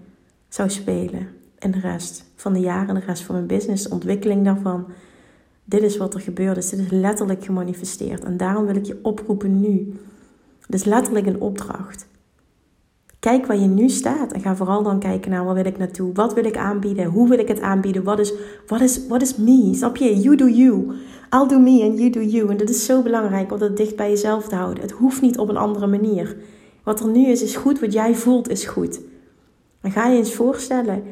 zou 0.49 0.69
spelen 0.69 1.27
in 1.59 1.71
de 1.71 1.79
rest 1.79 2.25
van 2.35 2.53
de 2.53 2.59
jaren 2.59 2.87
en 2.87 2.95
de 2.95 3.05
rest 3.05 3.23
van 3.23 3.35
mijn 3.35 3.47
business, 3.47 3.83
de 3.83 3.89
ontwikkeling 3.89 4.43
daarvan. 4.43 4.85
Dit 5.63 5.81
is 5.81 5.97
wat 5.97 6.13
er 6.13 6.19
gebeurde, 6.19 6.59
is. 6.59 6.69
dit 6.69 6.79
is 6.79 6.89
letterlijk 6.89 7.45
gemanifesteerd. 7.45 8.23
En 8.23 8.37
daarom 8.37 8.65
wil 8.65 8.75
ik 8.75 8.85
je 8.85 8.99
oproepen 9.01 9.59
nu. 9.59 9.99
Het 10.65 10.75
is 10.75 10.83
letterlijk 10.83 11.25
een 11.25 11.41
opdracht. 11.41 12.07
Kijk 13.19 13.45
waar 13.45 13.57
je 13.57 13.67
nu 13.67 13.89
staat 13.89 14.31
en 14.31 14.41
ga 14.41 14.55
vooral 14.55 14.83
dan 14.83 14.99
kijken 14.99 15.31
naar 15.31 15.45
waar 15.45 15.53
wil 15.53 15.65
ik 15.65 15.77
naartoe? 15.77 16.13
Wat 16.13 16.33
wil 16.33 16.45
ik 16.45 16.57
aanbieden? 16.57 17.05
Hoe 17.05 17.29
wil 17.29 17.39
ik 17.39 17.47
het 17.47 17.61
aanbieden? 17.61 18.03
Wat 18.03 18.19
is, 18.19 18.33
wat 18.67 18.81
is, 18.81 19.07
wat 19.07 19.21
is 19.21 19.35
me? 19.35 19.71
Snap 19.73 19.97
je? 19.97 20.19
You 20.19 20.35
do 20.35 20.47
you. 20.47 20.91
I'll 21.33 21.47
do 21.47 21.59
me 21.59 21.83
and 21.83 21.97
you 21.99 22.09
do 22.09 22.21
you. 22.21 22.49
En 22.49 22.57
dat 22.57 22.69
is 22.69 22.85
zo 22.85 23.01
belangrijk 23.01 23.51
om 23.51 23.59
dat 23.59 23.77
dicht 23.77 23.95
bij 23.95 24.09
jezelf 24.09 24.47
te 24.47 24.55
houden. 24.55 24.81
Het 24.81 24.91
hoeft 24.91 25.21
niet 25.21 25.37
op 25.37 25.49
een 25.49 25.57
andere 25.57 25.87
manier. 25.87 26.35
Wat 26.83 26.99
er 26.99 27.07
nu 27.07 27.27
is, 27.27 27.41
is 27.41 27.55
goed. 27.55 27.79
Wat 27.79 27.93
jij 27.93 28.15
voelt, 28.15 28.49
is 28.49 28.65
goed. 28.65 28.99
Dan 29.81 29.91
ga 29.91 30.07
je 30.07 30.17
eens 30.17 30.33
voorstellen 30.33 31.03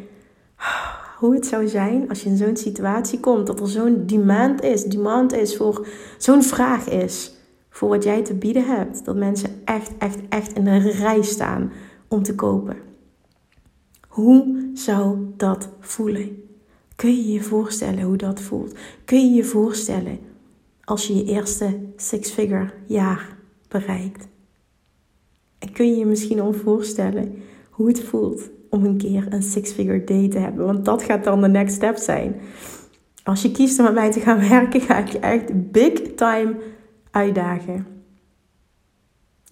hoe 1.19 1.33
het 1.33 1.45
zou 1.45 1.67
zijn 1.67 2.09
als 2.09 2.23
je 2.23 2.29
in 2.29 2.37
zo'n 2.37 2.57
situatie 2.57 3.19
komt. 3.19 3.47
Dat 3.47 3.59
er 3.59 3.67
zo'n 3.67 4.03
demand 4.05 4.61
is. 4.63 4.83
Demand 4.83 5.33
is 5.33 5.57
voor 5.57 5.87
zo'n 6.17 6.43
vraag 6.43 6.89
is. 6.89 7.33
Voor 7.69 7.89
wat 7.89 8.03
jij 8.03 8.21
te 8.21 8.33
bieden 8.33 8.65
hebt. 8.65 9.05
Dat 9.05 9.15
mensen 9.15 9.49
echt, 9.65 9.91
echt, 9.97 10.17
echt 10.29 10.53
in 10.53 10.63
de 10.63 10.77
rij 10.77 11.21
staan 11.21 11.71
om 12.07 12.23
te 12.23 12.35
kopen. 12.35 12.77
Hoe 14.07 14.69
zou 14.73 15.17
dat 15.37 15.69
voelen? 15.79 16.43
Kun 16.95 17.15
je 17.15 17.31
je 17.31 17.41
voorstellen 17.41 18.01
hoe 18.01 18.17
dat 18.17 18.41
voelt? 18.41 18.75
Kun 19.05 19.19
je 19.19 19.35
je 19.35 19.43
voorstellen 19.43 20.19
als 20.83 21.07
je 21.07 21.15
je 21.15 21.23
eerste 21.23 21.79
six-figure 21.95 22.71
jaar 22.87 23.37
bereikt? 23.67 24.27
En 25.59 25.71
kun 25.71 25.89
je 25.89 25.95
je 25.95 26.05
misschien 26.05 26.39
al 26.39 26.53
voorstellen 26.53 27.35
hoe 27.69 27.87
het 27.87 28.03
voelt 28.03 28.49
om 28.69 28.85
een 28.85 28.97
keer 28.97 29.33
een 29.33 29.43
six-figure 29.43 30.03
day 30.03 30.29
te 30.29 30.37
hebben? 30.37 30.65
Want 30.65 30.85
dat 30.85 31.03
gaat 31.03 31.23
dan 31.23 31.41
de 31.41 31.47
next 31.47 31.75
step 31.75 31.97
zijn. 31.97 32.35
Als 33.23 33.41
je 33.41 33.51
kiest 33.51 33.79
om 33.79 33.85
met 33.85 33.93
mij 33.93 34.11
te 34.11 34.19
gaan 34.19 34.39
werken, 34.49 34.81
ga 34.81 34.97
ik 34.97 35.07
je 35.07 35.19
echt 35.19 35.71
big 35.71 35.91
time 36.15 36.55
uitdagen. 37.11 37.94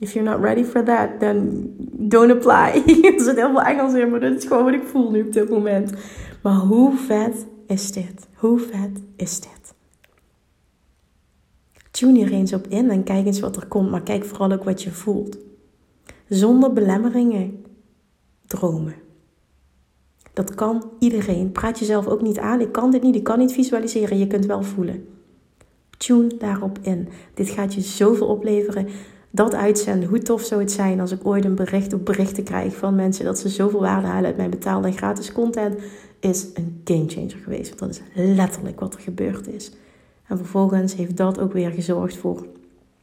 If 0.03 0.13
you're 0.13 0.29
not 0.29 0.41
ready 0.41 0.63
for 0.63 0.83
that, 0.83 1.19
then 1.19 1.73
don't 2.09 2.31
apply. 2.31 2.83
er 3.15 3.21
zit 3.21 3.35
heel 3.35 3.51
veel 3.51 3.61
Engels 3.61 3.93
in, 3.93 4.09
maar 4.09 4.19
dat 4.19 4.37
is 4.37 4.45
gewoon 4.45 4.63
wat 4.63 4.73
ik 4.73 4.83
voel 4.83 5.11
nu 5.11 5.21
op 5.21 5.33
dit 5.33 5.49
moment. 5.49 5.91
Maar 6.41 6.55
hoe 6.55 6.95
vet 6.97 7.45
is 7.67 7.91
dit? 7.91 8.27
Hoe 8.33 8.59
vet 8.59 9.01
is 9.15 9.39
dit? 9.39 9.73
Tune 11.91 12.17
hier 12.17 12.31
eens 12.31 12.53
op 12.53 12.67
in 12.67 12.89
en 12.89 13.03
kijk 13.03 13.25
eens 13.25 13.39
wat 13.39 13.55
er 13.55 13.65
komt, 13.65 13.89
maar 13.89 14.03
kijk 14.03 14.25
vooral 14.25 14.51
ook 14.51 14.63
wat 14.63 14.83
je 14.83 14.91
voelt. 14.91 15.37
Zonder 16.27 16.73
belemmeringen 16.73 17.65
dromen. 18.45 18.95
Dat 20.33 20.55
kan 20.55 20.91
iedereen. 20.99 21.51
Praat 21.51 21.79
jezelf 21.79 22.07
ook 22.07 22.21
niet 22.21 22.39
aan. 22.39 22.61
Ik 22.61 22.71
kan 22.71 22.91
dit 22.91 23.03
niet, 23.03 23.15
ik 23.15 23.23
kan 23.23 23.39
niet 23.39 23.53
visualiseren. 23.53 24.17
Je 24.17 24.27
kunt 24.27 24.45
wel 24.45 24.63
voelen. 24.63 25.07
Tune 25.97 26.37
daarop 26.37 26.79
in. 26.81 27.07
Dit 27.33 27.49
gaat 27.49 27.73
je 27.73 27.81
zoveel 27.81 28.27
opleveren 28.27 28.87
dat 29.35 29.53
uitzenden. 29.53 30.09
Hoe 30.09 30.19
tof 30.19 30.41
zou 30.41 30.61
het 30.61 30.71
zijn 30.71 30.99
als 30.99 31.11
ik 31.11 31.25
ooit 31.25 31.45
een 31.45 31.55
bericht 31.55 31.93
of 31.93 32.01
berichten 32.01 32.43
krijg 32.43 32.75
van 32.75 32.95
mensen 32.95 33.25
dat 33.25 33.39
ze 33.39 33.49
zoveel 33.49 33.79
waarde 33.79 34.07
halen 34.07 34.25
uit 34.25 34.37
mijn 34.37 34.49
betaalde 34.49 34.87
en 34.87 34.93
gratis 34.93 35.31
content. 35.31 35.81
Is 36.19 36.47
een 36.53 36.81
gamechanger 36.83 37.37
geweest. 37.43 37.79
Want 37.79 37.79
dat 37.79 37.91
is 37.91 38.35
letterlijk 38.35 38.79
wat 38.79 38.93
er 38.93 38.99
gebeurd 38.99 39.47
is. 39.47 39.71
En 40.27 40.37
vervolgens 40.37 40.95
heeft 40.95 41.17
dat 41.17 41.39
ook 41.39 41.53
weer 41.53 41.71
gezorgd 41.71 42.17
voor 42.17 42.45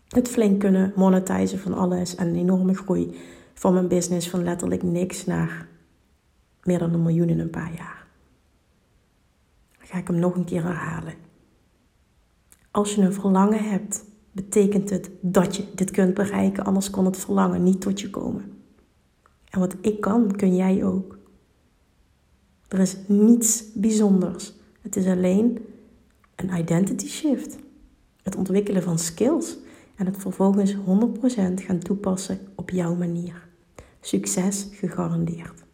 het 0.09 0.29
flink 0.29 0.61
kunnen 0.61 0.93
monetizen 0.97 1.59
van 1.59 1.75
alles. 1.75 2.15
En 2.15 2.27
een 2.27 2.37
enorme 2.37 2.75
groei 2.75 3.19
van 3.55 3.73
mijn 3.73 3.89
business 3.89 4.31
van 4.31 4.45
letterlijk 4.45 4.83
niks 4.83 5.27
naar 5.27 5.69
meer 6.63 6.79
dan 6.79 6.95
een 6.95 7.03
miljoen 7.03 7.29
in 7.29 7.41
een 7.41 7.51
paar 7.51 7.75
jaar. 7.77 8.07
Ga 9.79 9.99
ik 9.99 10.07
hem 10.07 10.19
nog 10.19 10.35
een 10.35 10.45
keer 10.45 10.63
herhalen. 10.63 11.15
Als 12.71 12.95
je 12.95 13.03
een 13.03 13.13
verlangen 13.13 13.71
hebt 13.71 14.05
betekent 14.33 14.91
het 14.91 15.11
dat 15.21 15.57
je 15.57 15.65
dit 15.75 15.91
kunt 15.91 16.15
bereiken, 16.15 16.65
anders 16.65 16.91
kon 16.91 17.05
het 17.05 17.17
verlangen 17.17 17.63
niet 17.63 17.81
tot 17.81 18.01
je 18.01 18.11
komen. 18.11 18.53
En 19.51 19.61
wat 19.61 19.75
ik 19.81 20.01
kan, 20.01 20.37
kun 20.37 20.57
jij 20.57 20.85
ook. 20.85 21.19
Er 22.69 22.79
is 22.79 22.97
niets 23.07 23.65
bijzonders. 23.75 24.53
Het 24.81 24.97
is 24.97 25.07
alleen 25.07 25.67
een 26.37 26.59
identity 26.59 27.07
shift. 27.07 27.59
Het 28.23 28.37
ontwikkelen 28.37 28.83
van 28.83 28.99
skills 28.99 29.59
en 29.97 30.07
het 30.07 30.17
vervolgens 30.17 30.75
100% 30.75 30.79
gaan 31.55 31.79
toepassen 31.79 32.39
op 32.55 32.71
jouw 32.71 32.95
manier. 32.95 33.49
Succes 34.01 34.69
gegarandeerd. 34.73 35.65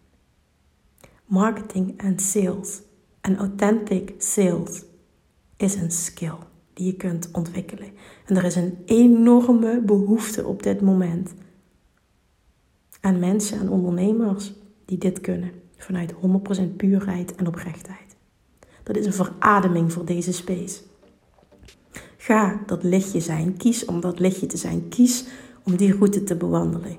Marketing 1.24 1.98
en 1.98 2.18
sales 2.18 2.82
en 3.20 3.36
authentic 3.36 4.14
sales 4.18 4.84
is 5.56 5.74
een 5.74 5.90
skill 5.90 6.38
die 6.76 6.86
je 6.86 6.96
kunt 6.96 7.28
ontwikkelen. 7.32 7.88
En 8.26 8.36
er 8.36 8.44
is 8.44 8.54
een 8.54 8.78
enorme 8.84 9.80
behoefte 9.80 10.46
op 10.46 10.62
dit 10.62 10.80
moment 10.80 11.34
aan 13.00 13.18
mensen 13.18 13.60
en 13.60 13.70
ondernemers 13.70 14.52
die 14.84 14.98
dit 14.98 15.20
kunnen 15.20 15.50
vanuit 15.76 16.12
100% 16.12 16.16
puurheid 16.76 17.34
en 17.34 17.46
oprechtheid. 17.46 18.16
Dat 18.82 18.96
is 18.96 19.06
een 19.06 19.12
verademing 19.12 19.92
voor 19.92 20.04
deze 20.04 20.32
space. 20.32 20.80
Ga 22.16 22.62
dat 22.66 22.82
lichtje 22.82 23.20
zijn. 23.20 23.56
Kies 23.56 23.84
om 23.84 24.00
dat 24.00 24.18
lichtje 24.18 24.46
te 24.46 24.56
zijn. 24.56 24.88
Kies 24.88 25.24
om 25.64 25.76
die 25.76 25.96
route 25.96 26.24
te 26.24 26.36
bewandelen. 26.36 26.96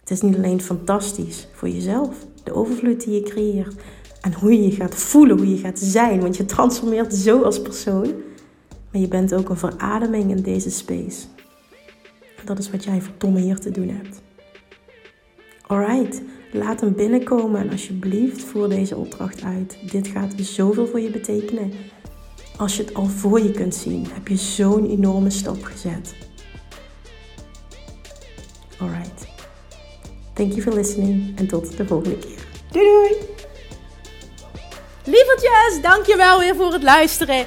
Het 0.00 0.10
is 0.10 0.20
niet 0.20 0.36
alleen 0.36 0.60
fantastisch 0.60 1.48
voor 1.52 1.68
jezelf, 1.68 2.26
de 2.44 2.52
overvloed 2.52 3.04
die 3.04 3.14
je 3.14 3.22
creëert 3.22 3.74
en 4.20 4.34
hoe 4.34 4.52
je 4.52 4.62
je 4.62 4.70
gaat 4.70 4.94
voelen, 4.94 5.36
hoe 5.36 5.50
je 5.50 5.58
gaat 5.58 5.78
zijn, 5.78 6.20
want 6.20 6.36
je 6.36 6.44
transformeert 6.44 7.14
zo 7.14 7.42
als 7.42 7.62
persoon. 7.62 8.14
Maar 8.96 9.04
je 9.04 9.10
bent 9.10 9.34
ook 9.34 9.48
een 9.48 9.56
verademing 9.56 10.30
in 10.30 10.42
deze 10.42 10.70
space. 10.70 11.26
dat 12.44 12.58
is 12.58 12.70
wat 12.70 12.84
jij 12.84 13.02
verdomme 13.02 13.40
hier 13.40 13.58
te 13.58 13.70
doen 13.70 13.88
hebt. 13.88 14.22
Alright, 15.66 16.22
laat 16.52 16.80
hem 16.80 16.94
binnenkomen 16.94 17.60
en 17.60 17.70
alsjeblieft 17.70 18.44
voer 18.44 18.68
deze 18.68 18.96
opdracht 18.96 19.42
uit. 19.42 19.78
Dit 19.90 20.06
gaat 20.06 20.34
zoveel 20.36 20.86
voor 20.86 21.00
je 21.00 21.10
betekenen. 21.10 21.72
Als 22.56 22.76
je 22.76 22.82
het 22.82 22.94
al 22.94 23.06
voor 23.06 23.40
je 23.40 23.50
kunt 23.50 23.74
zien, 23.74 24.06
heb 24.12 24.28
je 24.28 24.36
zo'n 24.36 24.90
enorme 24.90 25.30
stap 25.30 25.64
gezet. 25.64 26.14
Alright. 28.78 29.26
Thank 30.32 30.50
you 30.50 30.62
for 30.62 30.74
listening 30.74 31.38
en 31.38 31.46
tot 31.46 31.76
de 31.76 31.86
volgende 31.86 32.18
keer. 32.18 32.46
Doei 32.70 32.84
doei! 32.84 33.16
Lievertjes, 35.04 35.82
dankjewel 35.82 36.38
weer 36.38 36.56
voor 36.56 36.72
het 36.72 36.82
luisteren. 36.82 37.46